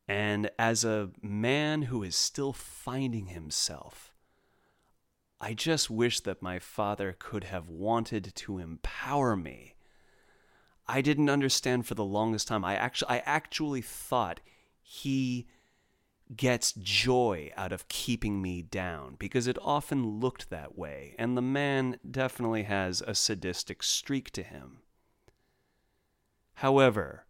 And 0.08 0.50
as 0.58 0.84
a 0.84 1.10
man 1.22 1.82
who 1.82 2.02
is 2.02 2.16
still 2.16 2.52
finding 2.52 3.26
himself, 3.26 4.12
I 5.40 5.54
just 5.54 5.88
wish 5.88 6.20
that 6.20 6.42
my 6.42 6.58
father 6.58 7.14
could 7.18 7.44
have 7.44 7.68
wanted 7.68 8.32
to 8.34 8.58
empower 8.58 9.36
me. 9.36 9.74
I 10.86 11.00
didn't 11.00 11.30
understand 11.30 11.86
for 11.86 11.94
the 11.94 12.04
longest 12.04 12.48
time. 12.48 12.64
I 12.64 12.74
actually 12.74 13.10
I 13.10 13.18
actually 13.24 13.80
thought 13.80 14.40
he 14.82 15.46
gets 16.36 16.72
joy 16.72 17.50
out 17.56 17.72
of 17.72 17.88
keeping 17.88 18.40
me 18.40 18.62
down 18.62 19.16
because 19.18 19.46
it 19.46 19.58
often 19.62 20.20
looked 20.20 20.50
that 20.50 20.78
way, 20.78 21.14
and 21.18 21.36
the 21.36 21.42
man 21.42 21.98
definitely 22.08 22.64
has 22.64 23.02
a 23.02 23.14
sadistic 23.14 23.82
streak 23.82 24.30
to 24.30 24.42
him. 24.42 24.78
However, 26.54 27.24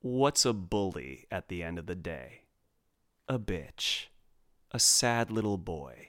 what's 0.00 0.44
a 0.44 0.52
bully 0.52 1.26
at 1.30 1.48
the 1.48 1.62
end 1.62 1.78
of 1.78 1.86
the 1.86 1.94
day? 1.94 2.42
A 3.28 3.38
bitch. 3.38 4.06
A 4.72 4.78
sad 4.78 5.30
little 5.30 5.58
boy. 5.58 6.08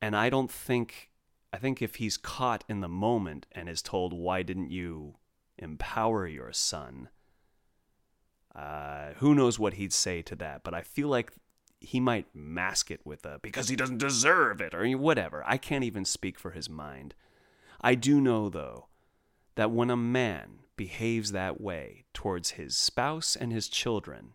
And 0.00 0.16
I 0.16 0.30
don't 0.30 0.50
think, 0.50 1.10
I 1.52 1.58
think 1.58 1.80
if 1.80 1.96
he's 1.96 2.16
caught 2.16 2.64
in 2.68 2.80
the 2.80 2.88
moment 2.88 3.46
and 3.52 3.68
is 3.68 3.82
told, 3.82 4.12
why 4.12 4.42
didn't 4.42 4.70
you 4.70 5.16
empower 5.58 6.26
your 6.26 6.52
son? 6.52 7.08
Uh, 8.56 9.12
who 9.16 9.34
knows 9.34 9.58
what 9.58 9.74
he'd 9.74 9.92
say 9.92 10.22
to 10.22 10.34
that? 10.36 10.64
But 10.64 10.74
I 10.74 10.80
feel 10.80 11.08
like 11.08 11.32
he 11.80 12.00
might 12.00 12.26
mask 12.34 12.90
it 12.90 13.00
with 13.04 13.26
a 13.26 13.38
because 13.42 13.68
he 13.68 13.76
doesn't 13.76 13.98
deserve 13.98 14.60
it 14.60 14.74
or 14.74 14.88
whatever. 14.92 15.44
I 15.46 15.58
can't 15.58 15.84
even 15.84 16.04
speak 16.04 16.38
for 16.38 16.52
his 16.52 16.70
mind. 16.70 17.14
I 17.80 17.94
do 17.94 18.20
know, 18.20 18.48
though, 18.48 18.86
that 19.56 19.70
when 19.70 19.90
a 19.90 19.96
man 19.96 20.60
behaves 20.76 21.32
that 21.32 21.60
way 21.60 22.04
towards 22.14 22.52
his 22.52 22.76
spouse 22.76 23.36
and 23.36 23.52
his 23.52 23.68
children, 23.68 24.32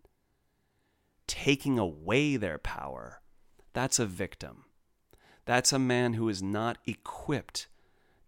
taking 1.26 1.80
away 1.80 2.38
their 2.38 2.58
power, 2.60 3.22
that's 3.74 4.00
a 4.00 4.06
victim. 4.06 4.66
That's 5.46 5.74
a 5.74 5.80
man 5.80 6.14
who 6.14 6.30
is 6.30 6.44
not 6.44 6.78
equipped 6.86 7.68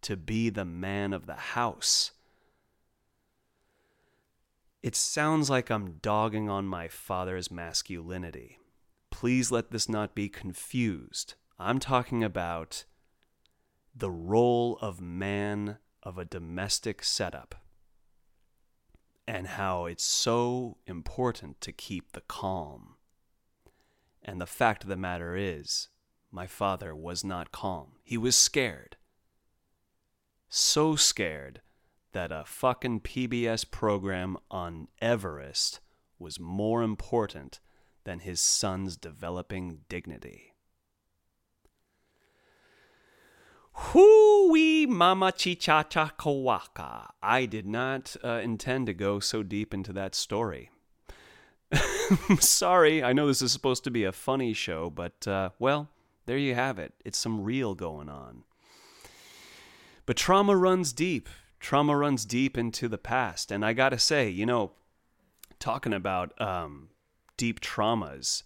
to 0.02 0.18
be 0.18 0.50
the 0.50 0.66
man 0.66 1.14
of 1.14 1.28
the 1.28 1.36
house. 1.36 2.12
It 4.84 4.98
sounds 4.98 5.50
like 5.50 5.72
I'm 5.72 6.00
dogging 6.02 6.50
on 6.50 6.66
my 6.66 6.90
father's 6.90 7.50
masculinity. 7.50 8.60
Please 9.12 9.50
let 9.50 9.72
this 9.72 9.88
not 9.88 10.14
be 10.14 10.28
confused. 10.28 11.36
I'm 11.58 11.80
talking 11.80 12.22
about 12.22 12.84
the 13.96 14.12
role 14.12 14.78
of 14.82 15.00
man 15.00 15.78
of 16.04 16.18
a 16.18 16.26
domestic 16.26 17.02
setup 17.02 17.56
and 19.26 19.48
how 19.48 19.86
it's 19.86 20.04
so 20.04 20.80
important 20.86 21.62
to 21.62 21.72
keep 21.72 22.12
the 22.12 22.22
calm. 22.28 22.96
And 24.22 24.42
the 24.42 24.46
fact 24.46 24.84
of 24.84 24.90
the 24.90 24.98
matter 24.98 25.38
is, 25.38 25.88
my 26.30 26.46
father 26.46 26.94
was 26.94 27.24
not 27.24 27.54
calm. 27.54 27.94
He 28.04 28.18
was 28.18 28.36
scared. 28.36 28.98
So 30.50 30.98
scared 30.98 31.62
that 32.14 32.32
a 32.32 32.44
fucking 32.46 33.02
PBS 33.02 33.70
program 33.70 34.38
on 34.50 34.88
Everest 35.02 35.80
was 36.18 36.40
more 36.40 36.82
important 36.82 37.60
than 38.06 38.20
his 38.20 38.42
son's 38.42 38.98
developing 38.98 39.80
dignity. 39.90 40.54
Hoo-wee 43.74 44.86
mama 44.86 45.32
chichacha 45.32 46.12
kawaka. 46.18 47.10
I 47.22 47.46
did 47.46 47.66
not 47.66 48.16
uh, 48.24 48.40
intend 48.44 48.86
to 48.86 48.94
go 48.94 49.20
so 49.20 49.42
deep 49.42 49.74
into 49.74 49.92
that 49.94 50.14
story. 50.14 50.70
Sorry, 52.40 53.04
I 53.04 53.14
know 53.14 53.26
this 53.26 53.42
is 53.42 53.52
supposed 53.52 53.84
to 53.86 53.92
be 53.92 54.04
a 54.04 54.12
funny 54.12 54.54
show, 54.54 54.92
but, 54.92 55.28
uh, 55.28 55.50
well, 55.58 55.90
there 56.28 56.38
you 56.38 56.54
have 56.54 56.78
it. 56.78 56.94
It's 57.04 57.18
some 57.18 57.42
real 57.42 57.74
going 57.74 58.10
on. 58.10 58.44
But 60.06 60.18
trauma 60.18 60.56
runs 60.56 60.94
deep, 60.94 61.28
trauma 61.64 61.96
runs 61.96 62.26
deep 62.26 62.58
into 62.58 62.90
the 62.90 62.98
past. 62.98 63.50
And 63.50 63.66
I 63.66 63.72
got 63.72 63.90
to 63.90 63.98
say, 63.98 64.30
you 64.30 64.46
know, 64.46 64.74
talking 65.60 65.94
about 65.94 66.40
um, 66.40 66.90
deep 67.38 67.62
traumas, 67.62 68.44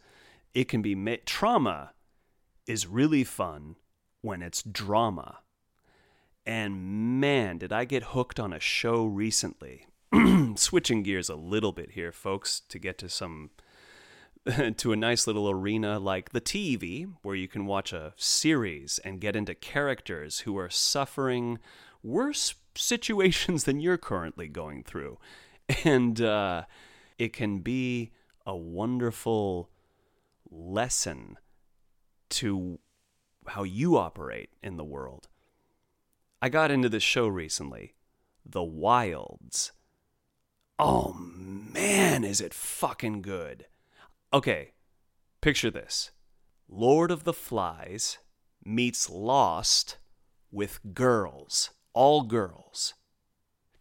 it 0.54 0.70
can 0.70 0.84
be 0.84 0.94
ma- 0.94 1.16
trauma 1.26 1.94
is 2.68 2.86
really 2.86 3.24
fun 3.24 3.76
when 4.22 4.44
it's 4.44 4.62
drama. 4.62 5.40
And 6.46 7.20
man, 7.20 7.58
did 7.58 7.74
I 7.74 7.86
get 7.86 8.04
hooked 8.04 8.40
on 8.40 8.54
a 8.54 8.60
show 8.60 9.06
recently. 9.06 9.88
Switching 10.56 11.02
gears 11.02 11.28
a 11.28 11.36
little 11.36 11.72
bit 11.72 11.92
here, 11.92 12.12
folks, 12.12 12.62
to 12.70 12.78
get 12.78 13.00
to 13.00 13.10
some 13.10 13.50
to 14.78 14.94
a 14.94 14.96
nice 14.96 15.26
little 15.26 15.50
arena 15.50 15.98
like 15.98 16.30
the 16.30 16.40
TV, 16.40 17.12
where 17.24 17.36
you 17.36 17.48
can 17.48 17.66
watch 17.66 17.92
a 17.92 18.14
series 18.16 19.00
and 19.04 19.20
get 19.20 19.36
into 19.36 19.56
characters 19.56 20.42
who 20.42 20.56
are 20.58 20.70
suffering 20.70 21.58
worse 22.04 22.54
situations 22.78 23.64
than 23.64 23.80
you're 23.80 23.98
currently 23.98 24.48
going 24.48 24.84
through. 24.84 25.18
And 25.84 26.22
uh, 26.22 26.64
it 27.18 27.34
can 27.34 27.60
be 27.60 28.12
a 28.46 28.56
wonderful 28.56 29.70
lesson 30.50 31.38
to 32.30 32.80
how 33.48 33.64
you 33.64 33.98
operate 33.98 34.50
in 34.62 34.78
the 34.78 34.84
world. 34.84 35.28
I 36.42 36.50
got 36.50 36.72
into 36.72 36.90
this 36.90 37.04
show 37.04 37.28
recently, 37.28 37.96
The 38.46 38.64
Wilds. 38.64 39.72
Oh 40.80 41.14
man, 41.14 42.24
is 42.24 42.40
it 42.40 42.54
fucking 42.54 43.24
good! 43.24 43.66
Okay, 44.32 44.74
picture 45.42 45.72
this 45.72 46.12
Lord 46.70 47.10
of 47.10 47.24
the 47.24 47.34
Flies 47.34 48.20
meets 48.64 49.10
Lost 49.10 49.98
with 50.52 50.80
girls, 50.94 51.72
all 51.98 52.22
girls. 52.22 52.94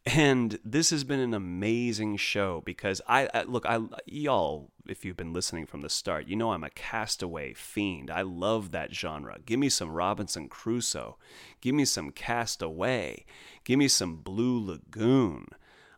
And 0.06 0.58
this 0.64 0.88
has 0.88 1.04
been 1.04 1.20
an 1.20 1.34
amazing 1.34 2.16
show 2.16 2.62
because 2.64 3.02
I, 3.06 3.28
I, 3.34 3.42
look, 3.42 3.66
I 3.66 3.78
y'all, 4.06 4.70
if 4.88 5.04
you've 5.04 5.18
been 5.18 5.34
listening 5.34 5.66
from 5.66 5.82
the 5.82 5.90
start, 5.90 6.26
you 6.26 6.34
know 6.34 6.52
I'm 6.52 6.64
a 6.64 6.70
castaway 6.70 7.52
fiend. 7.52 8.10
I 8.10 8.22
love 8.22 8.70
that 8.70 8.94
genre. 8.94 9.36
Give 9.44 9.60
me 9.60 9.68
some 9.68 9.90
Robinson 9.90 10.48
Crusoe. 10.48 11.18
Give 11.60 11.74
me 11.74 11.84
some 11.84 12.10
Castaway. 12.10 13.26
Give 13.64 13.78
me 13.78 13.86
some 13.86 14.16
Blue 14.16 14.64
Lagoon. 14.64 15.48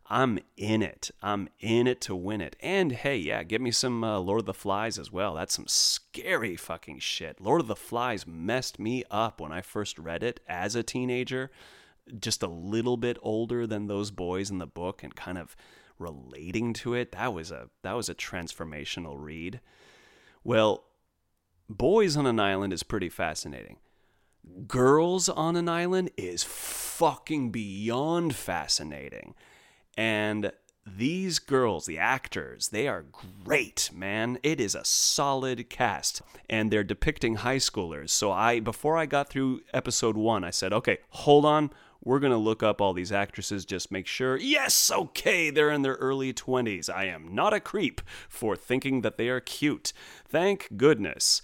I'm 0.07 0.39
in 0.57 0.81
it. 0.81 1.11
I'm 1.21 1.47
in 1.61 1.87
it 1.87 2.01
to 2.01 2.15
win 2.17 2.41
it. 2.41 2.57
And 2.59 2.91
hey, 2.91 3.15
yeah, 3.15 3.43
give 3.43 3.61
me 3.61 3.71
some 3.71 4.03
uh, 4.03 4.19
Lord 4.19 4.41
of 4.41 4.45
the 4.45 4.53
Flies 4.53 4.99
as 4.99 5.09
well. 5.09 5.35
That's 5.35 5.53
some 5.53 5.67
scary 5.67 6.57
fucking 6.57 6.99
shit. 6.99 7.39
Lord 7.39 7.61
of 7.61 7.67
the 7.67 7.77
Flies 7.77 8.27
messed 8.27 8.77
me 8.77 9.05
up 9.09 9.39
when 9.39 9.53
I 9.53 9.61
first 9.61 9.97
read 9.97 10.21
it 10.21 10.41
as 10.49 10.75
a 10.75 10.83
teenager 10.83 11.49
just 12.19 12.43
a 12.43 12.47
little 12.47 12.97
bit 12.97 13.17
older 13.21 13.67
than 13.67 13.87
those 13.87 14.11
boys 14.11 14.49
in 14.49 14.57
the 14.57 14.67
book 14.67 15.03
and 15.03 15.15
kind 15.15 15.37
of 15.37 15.55
relating 15.97 16.73
to 16.73 16.93
it 16.93 17.11
that 17.11 17.33
was 17.33 17.51
a 17.51 17.69
that 17.83 17.93
was 17.93 18.07
a 18.07 18.15
transformational 18.15 19.15
read 19.17 19.59
well 20.43 20.85
boys 21.69 22.15
on 22.15 22.25
an 22.25 22.39
island 22.39 22.71
is 22.71 22.83
pretty 22.83 23.09
fascinating 23.09 23.77
girls 24.67 25.27
on 25.27 25.55
an 25.55 25.67
island 25.67 26.09
is 26.15 26.43
fucking 26.43 27.51
beyond 27.51 28.33
fascinating 28.33 29.35
and 29.97 30.51
these 30.97 31.39
girls, 31.39 31.85
the 31.85 31.97
actors, 31.97 32.69
they 32.69 32.87
are 32.87 33.05
great, 33.43 33.89
man. 33.93 34.39
It 34.43 34.59
is 34.59 34.75
a 34.75 34.85
solid 34.85 35.69
cast. 35.69 36.21
And 36.49 36.71
they're 36.71 36.83
depicting 36.83 37.35
high 37.35 37.57
schoolers. 37.57 38.09
So 38.09 38.31
I 38.31 38.59
before 38.59 38.97
I 38.97 39.05
got 39.05 39.29
through 39.29 39.61
episode 39.73 40.17
1, 40.17 40.43
I 40.43 40.49
said, 40.49 40.73
"Okay, 40.73 40.99
hold 41.09 41.45
on. 41.45 41.71
We're 42.03 42.19
going 42.19 42.31
to 42.31 42.37
look 42.37 42.63
up 42.63 42.79
all 42.79 42.93
these 42.93 43.11
actresses, 43.11 43.65
just 43.65 43.91
make 43.91 44.07
sure, 44.07 44.37
yes, 44.37 44.89
okay, 44.89 45.49
they're 45.49 45.71
in 45.71 45.81
their 45.81 45.95
early 45.95 46.33
20s. 46.33 46.89
I 46.89 47.05
am 47.05 47.35
not 47.35 47.53
a 47.53 47.59
creep 47.59 48.01
for 48.29 48.55
thinking 48.55 49.01
that 49.01 49.17
they 49.17 49.27
are 49.27 49.41
cute. 49.41 49.91
Thank 50.25 50.69
goodness. 50.77 51.41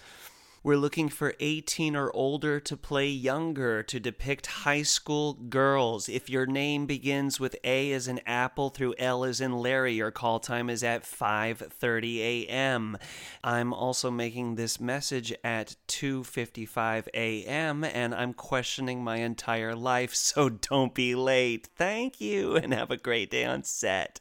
We're 0.65 0.77
looking 0.77 1.09
for 1.09 1.35
18 1.39 1.95
or 1.95 2.09
older 2.15 2.59
to 2.59 2.75
play 2.75 3.07
younger 3.07 3.83
to 3.83 3.99
depict 3.99 4.47
high 4.47 4.81
school 4.81 5.33
girls. 5.33 6.09
If 6.09 6.27
your 6.27 6.47
name 6.47 6.87
begins 6.87 7.39
with 7.39 7.55
A 7.63 7.91
as 7.91 8.07
in 8.07 8.19
apple 8.25 8.71
through 8.71 8.95
L 8.97 9.23
as 9.23 9.39
in 9.39 9.53
Larry, 9.59 9.93
your 9.93 10.09
call 10.09 10.39
time 10.39 10.71
is 10.71 10.83
at 10.83 11.03
5:30 11.03 12.17
a.m. 12.17 12.97
I'm 13.43 13.73
also 13.73 14.09
making 14.09 14.55
this 14.55 14.79
message 14.79 15.31
at 15.43 15.75
2:55 15.87 17.09
a.m. 17.13 17.83
and 17.83 18.15
I'm 18.15 18.33
questioning 18.33 19.03
my 19.03 19.17
entire 19.17 19.75
life, 19.75 20.15
so 20.15 20.49
don't 20.71 20.95
be 20.95 21.13
late. 21.13 21.69
Thank 21.75 22.19
you 22.19 22.55
and 22.55 22.73
have 22.73 22.89
a 22.89 22.97
great 22.97 23.29
day 23.29 23.45
on 23.45 23.61
set. 23.61 24.19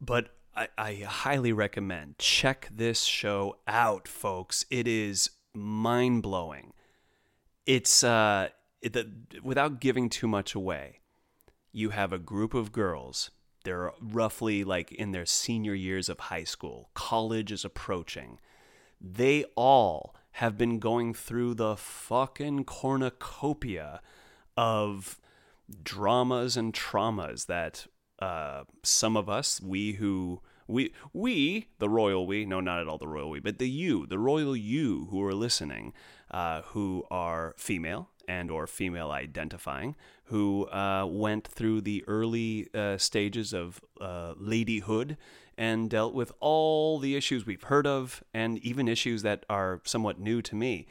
But 0.00 0.30
I, 0.52 0.66
I 0.76 0.94
highly 1.06 1.52
recommend 1.52 2.18
check 2.18 2.68
this 2.72 3.02
show 3.04 3.58
out, 3.68 4.08
folks. 4.08 4.64
It 4.68 4.88
is 4.88 5.30
mind 5.54 6.22
blowing. 6.22 6.72
It's 7.66 8.02
uh, 8.02 8.48
it, 8.82 8.92
the, 8.92 9.10
without 9.42 9.80
giving 9.80 10.08
too 10.08 10.28
much 10.28 10.54
away. 10.54 11.00
You 11.72 11.90
have 11.90 12.12
a 12.12 12.18
group 12.18 12.54
of 12.54 12.72
girls. 12.72 13.30
They're 13.64 13.92
roughly 14.00 14.64
like 14.64 14.90
in 14.90 15.12
their 15.12 15.26
senior 15.26 15.74
years 15.74 16.08
of 16.08 16.18
high 16.18 16.44
school. 16.44 16.90
College 16.94 17.52
is 17.52 17.64
approaching. 17.64 18.38
They 19.00 19.44
all 19.54 20.14
have 20.32 20.56
been 20.56 20.78
going 20.78 21.14
through 21.14 21.54
the 21.54 21.76
fucking 21.76 22.64
cornucopia 22.64 24.00
of 24.56 25.20
dramas 25.82 26.56
and 26.56 26.72
traumas 26.72 27.46
that 27.46 27.86
uh, 28.20 28.64
some 28.82 29.16
of 29.16 29.28
us, 29.28 29.60
we 29.60 29.92
who 29.92 30.40
we, 30.70 30.92
we, 31.12 31.68
the 31.78 31.88
royal 31.88 32.26
we, 32.26 32.44
no, 32.44 32.60
not 32.60 32.80
at 32.80 32.88
all 32.88 32.98
the 32.98 33.08
royal 33.08 33.30
we, 33.30 33.40
but 33.40 33.58
the 33.58 33.68
you, 33.68 34.06
the 34.06 34.18
royal 34.18 34.56
you 34.56 35.08
who 35.10 35.22
are 35.22 35.34
listening, 35.34 35.92
uh, 36.30 36.62
who 36.62 37.04
are 37.10 37.54
female 37.56 38.08
and 38.28 38.50
or 38.50 38.66
female 38.66 39.10
identifying, 39.10 39.96
who 40.24 40.66
uh, 40.68 41.04
went 41.06 41.46
through 41.48 41.80
the 41.80 42.04
early 42.06 42.68
uh, 42.74 42.96
stages 42.96 43.52
of 43.52 43.80
uh, 44.00 44.34
ladyhood 44.34 45.16
and 45.58 45.90
dealt 45.90 46.14
with 46.14 46.32
all 46.40 46.98
the 46.98 47.16
issues 47.16 47.44
we've 47.44 47.64
heard 47.64 47.86
of, 47.86 48.24
and 48.32 48.58
even 48.58 48.88
issues 48.88 49.22
that 49.22 49.44
are 49.50 49.82
somewhat 49.84 50.18
new 50.18 50.40
to 50.40 50.54
me. 50.54 50.86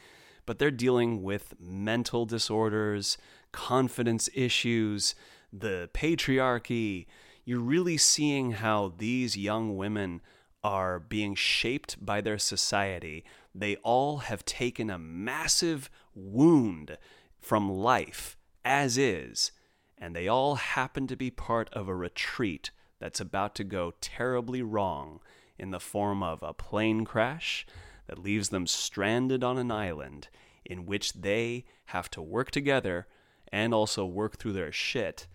But 0.46 0.60
they're 0.60 0.70
dealing 0.70 1.24
with 1.24 1.56
mental 1.60 2.26
disorders, 2.26 3.18
confidence 3.52 4.30
issues, 4.36 5.16
the 5.52 5.90
patriarchy 5.94 7.08
you're 7.50 7.60
really 7.60 7.98
seeing 7.98 8.52
how 8.52 8.94
these 9.00 9.36
young 9.36 9.76
women 9.76 10.22
are 10.64 11.00
being 11.00 11.34
shaped 11.34 11.98
by 12.00 12.22
their 12.22 12.38
society. 12.38 13.26
They 13.56 13.76
all 13.78 14.18
have 14.18 14.46
taken 14.46 14.92
a 14.92 15.00
massive 15.00 15.90
wound 16.14 16.96
from 17.40 17.68
life 17.68 18.38
as 18.64 19.00
is, 19.00 19.52
and 19.98 20.16
they 20.16 20.28
all 20.28 20.56
happen 20.58 21.08
to 21.08 21.16
be 21.16 21.32
part 21.32 21.74
of 21.74 21.88
a 21.88 21.96
retreat 21.96 22.70
that's 23.00 23.20
about 23.20 23.56
to 23.56 23.64
go 23.64 23.96
terribly 24.00 24.62
wrong 24.62 25.20
in 25.58 25.72
the 25.72 25.80
form 25.80 26.22
of 26.22 26.44
a 26.44 26.54
plane 26.54 27.04
crash 27.04 27.66
that 28.06 28.20
leaves 28.20 28.50
them 28.50 28.68
stranded 28.68 29.44
on 29.44 29.58
an 29.58 29.72
island 29.72 30.28
in 30.64 30.86
which 30.86 31.14
they 31.14 31.66
have 31.86 32.12
to 32.12 32.22
work 32.22 32.52
together 32.52 33.08
and 33.52 33.74
also 33.74 34.06
work 34.06 34.38
through 34.38 34.54
their 34.54 34.72
shit 34.72 35.26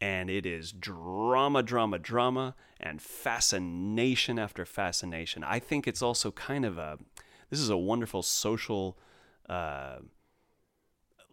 and 0.00 0.28
it 0.28 0.46
is 0.46 0.72
drama, 0.72 1.62
drama, 1.62 1.98
drama, 1.98 2.54
and 2.80 3.00
fascination 3.00 4.38
after 4.38 4.64
fascination. 4.64 5.44
I 5.44 5.58
think 5.58 5.86
it's 5.86 6.02
also 6.02 6.30
kind 6.32 6.64
of 6.64 6.78
a 6.78 6.98
this 7.50 7.60
is 7.60 7.70
a 7.70 7.76
wonderful 7.76 8.22
social 8.22 8.98
uh, 9.48 9.98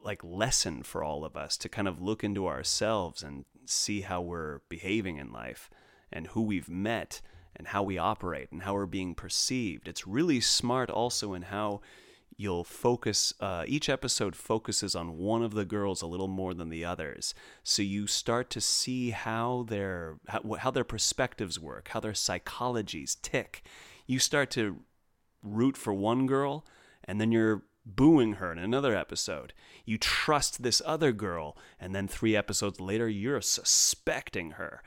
like 0.03 0.23
lesson 0.23 0.83
for 0.83 1.03
all 1.03 1.23
of 1.23 1.35
us 1.35 1.57
to 1.57 1.69
kind 1.69 1.87
of 1.87 2.01
look 2.01 2.23
into 2.23 2.47
ourselves 2.47 3.23
and 3.23 3.45
see 3.65 4.01
how 4.01 4.21
we're 4.21 4.59
behaving 4.69 5.17
in 5.17 5.31
life 5.31 5.69
and 6.11 6.27
who 6.27 6.41
we've 6.41 6.69
met 6.69 7.21
and 7.55 7.67
how 7.67 7.83
we 7.83 7.97
operate 7.97 8.51
and 8.51 8.63
how 8.63 8.73
we're 8.73 8.85
being 8.85 9.15
perceived. 9.15 9.87
It's 9.87 10.07
really 10.07 10.39
smart 10.39 10.89
also 10.89 11.33
in 11.33 11.43
how 11.43 11.81
you'll 12.37 12.63
focus 12.63 13.33
uh, 13.39 13.63
each 13.67 13.89
episode 13.89 14.35
focuses 14.35 14.95
on 14.95 15.17
one 15.17 15.43
of 15.43 15.53
the 15.53 15.65
girls 15.65 16.01
a 16.01 16.07
little 16.07 16.27
more 16.27 16.53
than 16.53 16.69
the 16.69 16.85
others. 16.85 17.33
So 17.63 17.81
you 17.81 18.07
start 18.07 18.49
to 18.51 18.61
see 18.61 19.11
how 19.11 19.65
their 19.67 20.17
how, 20.27 20.41
how 20.59 20.71
their 20.71 20.83
perspectives 20.83 21.59
work 21.59 21.89
how 21.89 21.99
their 21.99 22.13
psychologies 22.13 23.21
tick. 23.21 23.63
You 24.07 24.19
start 24.19 24.49
to 24.51 24.77
root 25.43 25.77
for 25.77 25.93
one 25.93 26.25
girl 26.25 26.65
and 27.03 27.19
then 27.19 27.31
you're 27.31 27.63
booing 27.85 28.33
her 28.33 28.51
in 28.51 28.59
another 28.59 28.95
episode. 28.95 29.53
You 29.85 29.97
trust 29.97 30.61
this 30.61 30.81
other 30.85 31.11
girl 31.11 31.57
and 31.79 31.95
then 31.95 32.07
3 32.07 32.35
episodes 32.35 32.79
later 32.79 33.09
you're 33.09 33.41
suspecting 33.41 34.51
her. 34.51 34.81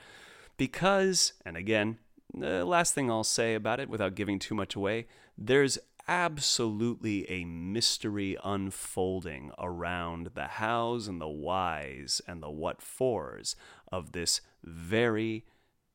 Because 0.56 1.32
and 1.44 1.56
again 1.56 1.98
the 2.32 2.64
last 2.64 2.94
thing 2.94 3.10
I'll 3.10 3.22
say 3.22 3.54
about 3.54 3.78
it 3.80 3.88
without 3.88 4.16
giving 4.16 4.40
too 4.40 4.54
much 4.56 4.74
away 4.74 5.06
there's 5.36 5.78
absolutely 6.06 7.28
a 7.30 7.44
mystery 7.44 8.36
unfolding 8.44 9.52
around 9.58 10.30
the 10.34 10.46
hows 10.46 11.08
and 11.08 11.20
the 11.20 11.28
whys 11.28 12.20
and 12.26 12.42
the 12.42 12.50
what 12.50 12.82
fors 12.82 13.56
of 13.90 14.12
this 14.12 14.40
very 14.62 15.44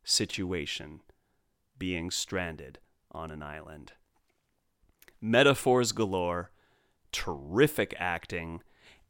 situation 0.04 1.02
being 1.78 2.12
stranded 2.12 2.80
on 3.12 3.32
an 3.32 3.42
island. 3.44 3.94
metaphors 5.22 5.92
galore, 5.92 6.52
terrific 7.12 7.94
acting, 7.98 8.62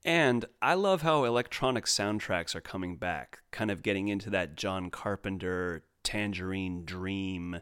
and 0.06 0.45
I 0.62 0.74
love 0.76 1.02
how 1.02 1.26
electronic 1.26 1.86
soundtracks 1.86 2.56
are 2.56 2.62
coming 2.62 2.95
back, 2.95 3.39
kind 3.52 3.70
of 3.70 3.84
getting 3.84 4.08
into 4.08 4.30
that 4.30 4.56
John 4.56 4.89
Carpenter 4.89 5.84
Tangerine 6.04 6.86
Dream 6.86 7.60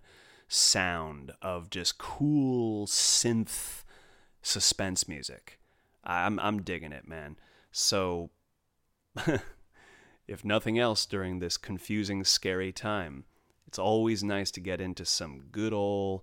sound 0.47 1.31
of 1.41 1.69
just 1.69 1.97
cool 1.97 2.87
synth 2.87 3.83
suspense 4.41 5.07
music. 5.07 5.59
I'm 6.03 6.39
I'm 6.39 6.61
digging 6.61 6.93
it, 6.93 7.07
man. 7.07 7.37
So 7.71 8.29
if 10.27 10.43
nothing 10.43 10.79
else 10.79 11.05
during 11.05 11.39
this 11.39 11.57
confusing 11.57 12.23
scary 12.23 12.71
time, 12.71 13.25
it's 13.67 13.79
always 13.79 14.23
nice 14.23 14.51
to 14.51 14.59
get 14.59 14.79
into 14.79 15.05
some 15.05 15.45
good 15.51 15.73
old 15.73 16.21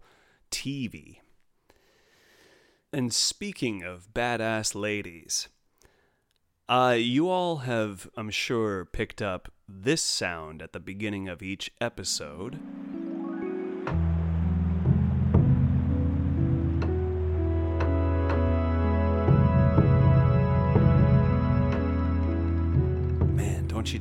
TV. 0.51 1.19
And 2.93 3.13
speaking 3.13 3.83
of 3.83 4.15
badass 4.15 4.75
ladies, 4.75 5.49
uh, 6.69 6.97
you 6.97 7.29
all 7.29 7.59
have, 7.59 8.09
I'm 8.17 8.31
sure, 8.31 8.85
picked 8.85 9.21
up 9.21 9.53
this 9.69 10.03
sound 10.03 10.63
at 10.63 10.73
the 10.73 10.81
beginning 10.81 11.29
of 11.29 11.43
each 11.43 11.73
episode. 11.81 12.61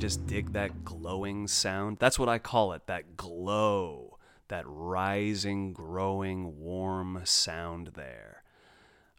Just 0.04 0.26
dig 0.26 0.52
that 0.52 0.84
glowing 0.84 1.48
sound? 1.48 1.96
That's 1.98 2.18
what 2.18 2.28
I 2.28 2.38
call 2.38 2.74
it 2.74 2.86
that 2.88 3.16
glow, 3.16 4.18
that 4.48 4.66
rising, 4.66 5.72
growing, 5.72 6.58
warm 6.58 7.22
sound 7.24 7.92
there. 7.94 8.42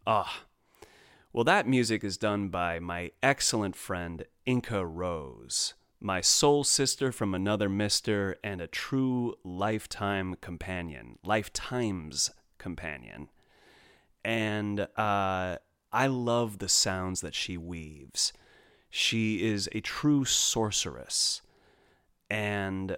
Ah. 0.05 0.43
Well, 1.33 1.43
that 1.43 1.67
music 1.67 2.03
is 2.03 2.17
done 2.17 2.49
by 2.49 2.77
my 2.77 3.13
excellent 3.23 3.75
friend 3.75 4.25
Inca 4.45 4.86
Rose, 4.86 5.73
my 5.99 6.21
soul 6.21 6.63
sister 6.63 7.11
from 7.11 7.33
another 7.33 7.67
mister 7.67 8.38
and 8.43 8.61
a 8.61 8.67
true 8.67 9.33
lifetime 9.43 10.36
companion, 10.39 11.17
lifetime's 11.23 12.29
companion. 12.59 13.29
And 14.23 14.81
uh, 14.95 15.57
I 15.91 16.05
love 16.05 16.59
the 16.59 16.69
sounds 16.69 17.21
that 17.21 17.33
she 17.33 17.57
weaves. 17.57 18.33
She 18.98 19.43
is 19.43 19.68
a 19.74 19.82
true 19.82 20.24
sorceress. 20.24 21.41
And 22.30 22.96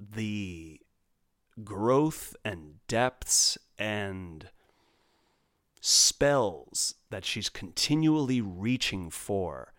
the 0.00 0.80
growth 1.62 2.34
and 2.44 2.84
depths 2.88 3.56
and 3.78 4.50
spells 5.80 6.96
that 7.10 7.24
she's 7.24 7.48
continually 7.48 8.40
reaching 8.40 9.08
for 9.08 9.72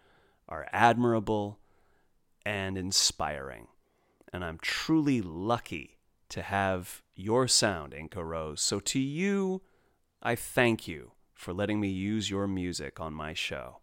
are 0.47 0.69
admirable 0.71 1.59
and 2.45 2.77
inspiring. 2.77 3.67
And 4.31 4.41
I'm 4.41 4.57
truly 4.61 5.21
lucky 5.21 5.97
to 6.29 6.43
have 6.43 7.01
your 7.13 7.49
sound, 7.49 7.93
Inca 7.93 8.23
Rose. 8.23 8.61
So 8.61 8.79
to 8.79 8.99
you, 8.99 9.63
I 10.23 10.35
thank 10.35 10.87
you 10.87 11.11
for 11.33 11.51
letting 11.51 11.81
me 11.81 11.89
use 11.89 12.29
your 12.29 12.47
music 12.47 13.01
on 13.01 13.13
my 13.13 13.33
show. 13.33 13.79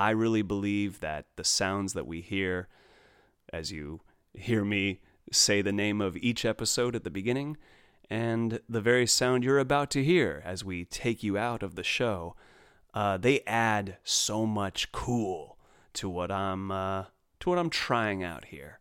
I 0.00 0.10
really 0.12 0.40
believe 0.40 1.00
that 1.00 1.26
the 1.36 1.44
sounds 1.44 1.92
that 1.92 2.06
we 2.06 2.22
hear, 2.22 2.68
as 3.52 3.70
you 3.70 4.00
hear 4.32 4.64
me 4.64 5.00
say 5.30 5.60
the 5.60 5.72
name 5.72 6.00
of 6.00 6.16
each 6.16 6.46
episode 6.46 6.96
at 6.96 7.04
the 7.04 7.10
beginning, 7.10 7.58
and 8.08 8.60
the 8.66 8.80
very 8.80 9.06
sound 9.06 9.44
you're 9.44 9.58
about 9.58 9.90
to 9.90 10.02
hear 10.02 10.40
as 10.42 10.64
we 10.64 10.86
take 10.86 11.22
you 11.22 11.36
out 11.36 11.62
of 11.62 11.74
the 11.74 11.82
show, 11.82 12.34
uh, 12.94 13.18
they 13.18 13.42
add 13.46 13.98
so 14.02 14.46
much 14.46 14.90
cool 14.90 15.58
to 15.92 16.08
what 16.08 16.32
I'm 16.32 16.70
uh, 16.70 17.04
to 17.40 17.50
what 17.50 17.58
I'm 17.58 17.68
trying 17.68 18.24
out 18.24 18.46
here. 18.46 18.80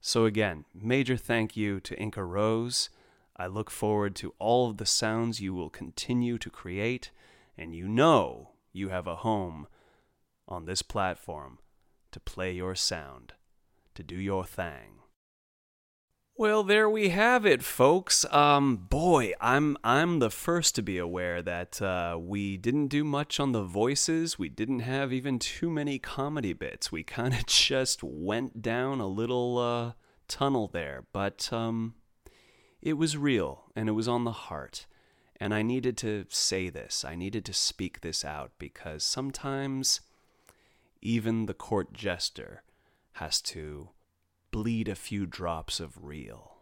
So 0.00 0.24
again, 0.24 0.64
major 0.74 1.16
thank 1.16 1.56
you 1.56 1.78
to 1.78 1.96
Inca 2.00 2.24
Rose. 2.24 2.90
I 3.36 3.46
look 3.46 3.70
forward 3.70 4.16
to 4.16 4.34
all 4.40 4.68
of 4.68 4.78
the 4.78 4.86
sounds 4.86 5.40
you 5.40 5.54
will 5.54 5.70
continue 5.70 6.36
to 6.36 6.50
create, 6.50 7.12
and 7.56 7.76
you 7.76 7.86
know 7.86 8.50
you 8.72 8.88
have 8.88 9.06
a 9.06 9.22
home 9.22 9.68
on 10.48 10.64
this 10.64 10.82
platform 10.82 11.58
to 12.10 12.20
play 12.20 12.52
your 12.52 12.74
sound, 12.74 13.34
to 13.94 14.02
do 14.02 14.16
your 14.16 14.44
thing. 14.44 14.98
Well, 16.40 16.62
there 16.62 16.88
we 16.88 17.08
have 17.08 17.44
it, 17.44 17.64
folks. 17.64 18.24
Um, 18.32 18.76
boy, 18.76 19.32
I'm 19.40 19.76
I'm 19.82 20.20
the 20.20 20.30
first 20.30 20.76
to 20.76 20.82
be 20.82 20.96
aware 20.96 21.42
that 21.42 21.82
uh, 21.82 22.16
we 22.20 22.56
didn't 22.56 22.86
do 22.86 23.02
much 23.02 23.40
on 23.40 23.50
the 23.50 23.64
voices. 23.64 24.38
We 24.38 24.48
didn't 24.48 24.80
have 24.80 25.12
even 25.12 25.40
too 25.40 25.68
many 25.68 25.98
comedy 25.98 26.52
bits. 26.52 26.92
We 26.92 27.02
kind 27.02 27.34
of 27.34 27.44
just 27.46 28.04
went 28.04 28.62
down 28.62 29.00
a 29.00 29.08
little 29.08 29.58
uh, 29.58 29.92
tunnel 30.28 30.68
there, 30.68 31.06
but 31.12 31.52
um, 31.52 31.94
it 32.80 32.92
was 32.92 33.16
real 33.16 33.64
and 33.74 33.88
it 33.88 33.92
was 33.92 34.06
on 34.06 34.22
the 34.22 34.30
heart. 34.30 34.86
And 35.40 35.52
I 35.52 35.62
needed 35.62 35.96
to 35.98 36.24
say 36.28 36.68
this. 36.68 37.04
I 37.04 37.16
needed 37.16 37.44
to 37.46 37.52
speak 37.52 38.00
this 38.00 38.24
out 38.24 38.52
because 38.60 39.02
sometimes 39.02 40.02
even 41.00 41.46
the 41.46 41.54
court 41.54 41.92
jester 41.92 42.62
has 43.12 43.40
to 43.40 43.90
bleed 44.50 44.88
a 44.88 44.94
few 44.94 45.26
drops 45.26 45.80
of 45.80 46.04
real. 46.04 46.58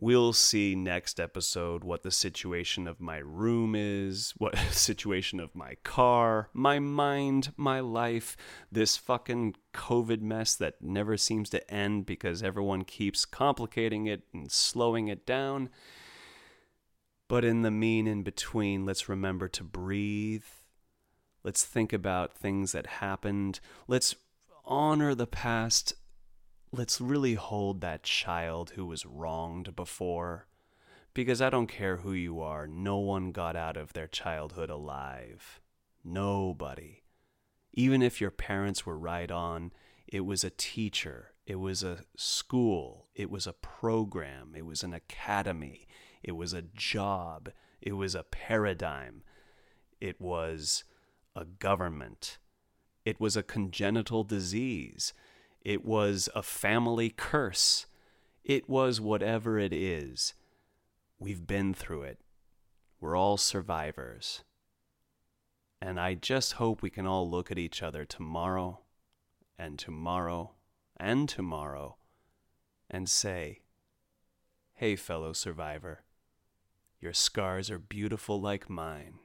We'll 0.00 0.32
see 0.32 0.74
next 0.74 1.18
episode 1.18 1.84
what 1.84 2.02
the 2.02 2.10
situation 2.10 2.86
of 2.86 3.00
my 3.00 3.18
room 3.18 3.74
is, 3.74 4.34
what 4.36 4.58
situation 4.70 5.40
of 5.40 5.54
my 5.54 5.76
car, 5.82 6.50
my 6.52 6.78
mind, 6.78 7.52
my 7.56 7.80
life, 7.80 8.36
this 8.70 8.96
fucking 8.96 9.54
COVID 9.72 10.20
mess 10.20 10.56
that 10.56 10.82
never 10.82 11.16
seems 11.16 11.48
to 11.50 11.70
end 11.72 12.06
because 12.06 12.42
everyone 12.42 12.84
keeps 12.84 13.24
complicating 13.24 14.06
it 14.06 14.24
and 14.34 14.50
slowing 14.50 15.08
it 15.08 15.24
down. 15.24 15.70
But 17.28 17.44
in 17.44 17.62
the 17.62 17.70
mean 17.70 18.06
in 18.06 18.22
between, 18.22 18.84
let's 18.84 19.08
remember 19.08 19.48
to 19.48 19.64
breathe. 19.64 20.44
Let's 21.44 21.64
think 21.64 21.92
about 21.92 22.36
things 22.36 22.72
that 22.72 22.86
happened. 22.86 23.60
Let's 23.86 24.16
honor 24.64 25.14
the 25.14 25.26
past 25.26 25.94
let's 26.76 27.00
really 27.00 27.34
hold 27.34 27.80
that 27.80 28.02
child 28.02 28.70
who 28.70 28.86
was 28.86 29.06
wronged 29.06 29.76
before. 29.76 30.46
Because 31.12 31.40
I 31.40 31.48
don't 31.48 31.68
care 31.68 31.98
who 31.98 32.12
you 32.12 32.40
are, 32.40 32.66
no 32.66 32.98
one 32.98 33.30
got 33.30 33.54
out 33.54 33.76
of 33.76 33.92
their 33.92 34.08
childhood 34.08 34.68
alive. 34.68 35.60
Nobody. 36.02 37.04
Even 37.72 38.02
if 38.02 38.20
your 38.20 38.32
parents 38.32 38.84
were 38.84 38.98
right 38.98 39.30
on, 39.30 39.72
it 40.08 40.20
was 40.20 40.42
a 40.42 40.50
teacher, 40.50 41.32
it 41.46 41.56
was 41.56 41.82
a 41.82 42.00
school, 42.16 43.08
it 43.14 43.30
was 43.30 43.46
a 43.46 43.52
program, 43.52 44.54
it 44.56 44.66
was 44.66 44.82
an 44.82 44.92
academy, 44.92 45.86
it 46.22 46.32
was 46.32 46.52
a 46.52 46.62
job, 46.62 47.50
it 47.80 47.92
was 47.92 48.14
a 48.14 48.24
paradigm, 48.24 49.22
it 50.00 50.20
was 50.20 50.84
a 51.36 51.44
government, 51.44 52.38
it 53.04 53.20
was 53.20 53.36
a 53.36 53.42
congenital 53.42 54.24
disease 54.24 55.12
it 55.64 55.82
was 55.82 56.28
a 56.34 56.42
family 56.42 57.08
curse. 57.08 57.86
It 58.44 58.68
was 58.68 59.00
whatever 59.00 59.58
it 59.58 59.72
is. 59.72 60.34
We've 61.18 61.46
been 61.46 61.72
through 61.72 62.02
it. 62.02 62.20
We're 63.00 63.16
all 63.16 63.38
survivors. 63.38 64.44
And 65.80 65.98
I 65.98 66.14
just 66.14 66.54
hope 66.54 66.82
we 66.82 66.90
can 66.90 67.06
all 67.06 67.28
look 67.28 67.50
at 67.50 67.58
each 67.58 67.82
other 67.82 68.04
tomorrow 68.04 68.80
and 69.58 69.78
tomorrow 69.78 70.52
and 70.98 71.28
tomorrow 71.28 71.96
and 72.90 73.08
say, 73.08 73.60
Hey, 74.74 74.96
fellow 74.96 75.32
survivor, 75.32 76.02
your 77.00 77.12
scars 77.12 77.70
are 77.70 77.78
beautiful 77.78 78.40
like 78.40 78.68
mine. 78.68 79.20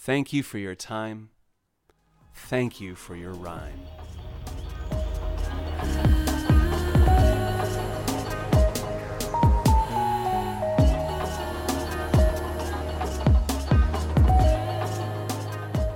Thank 0.00 0.32
you 0.32 0.42
for 0.42 0.58
your 0.58 0.76
time. 0.76 1.30
Thank 2.32 2.80
you 2.80 2.94
for 2.94 3.16
your 3.16 3.32
rhyme. 3.32 3.97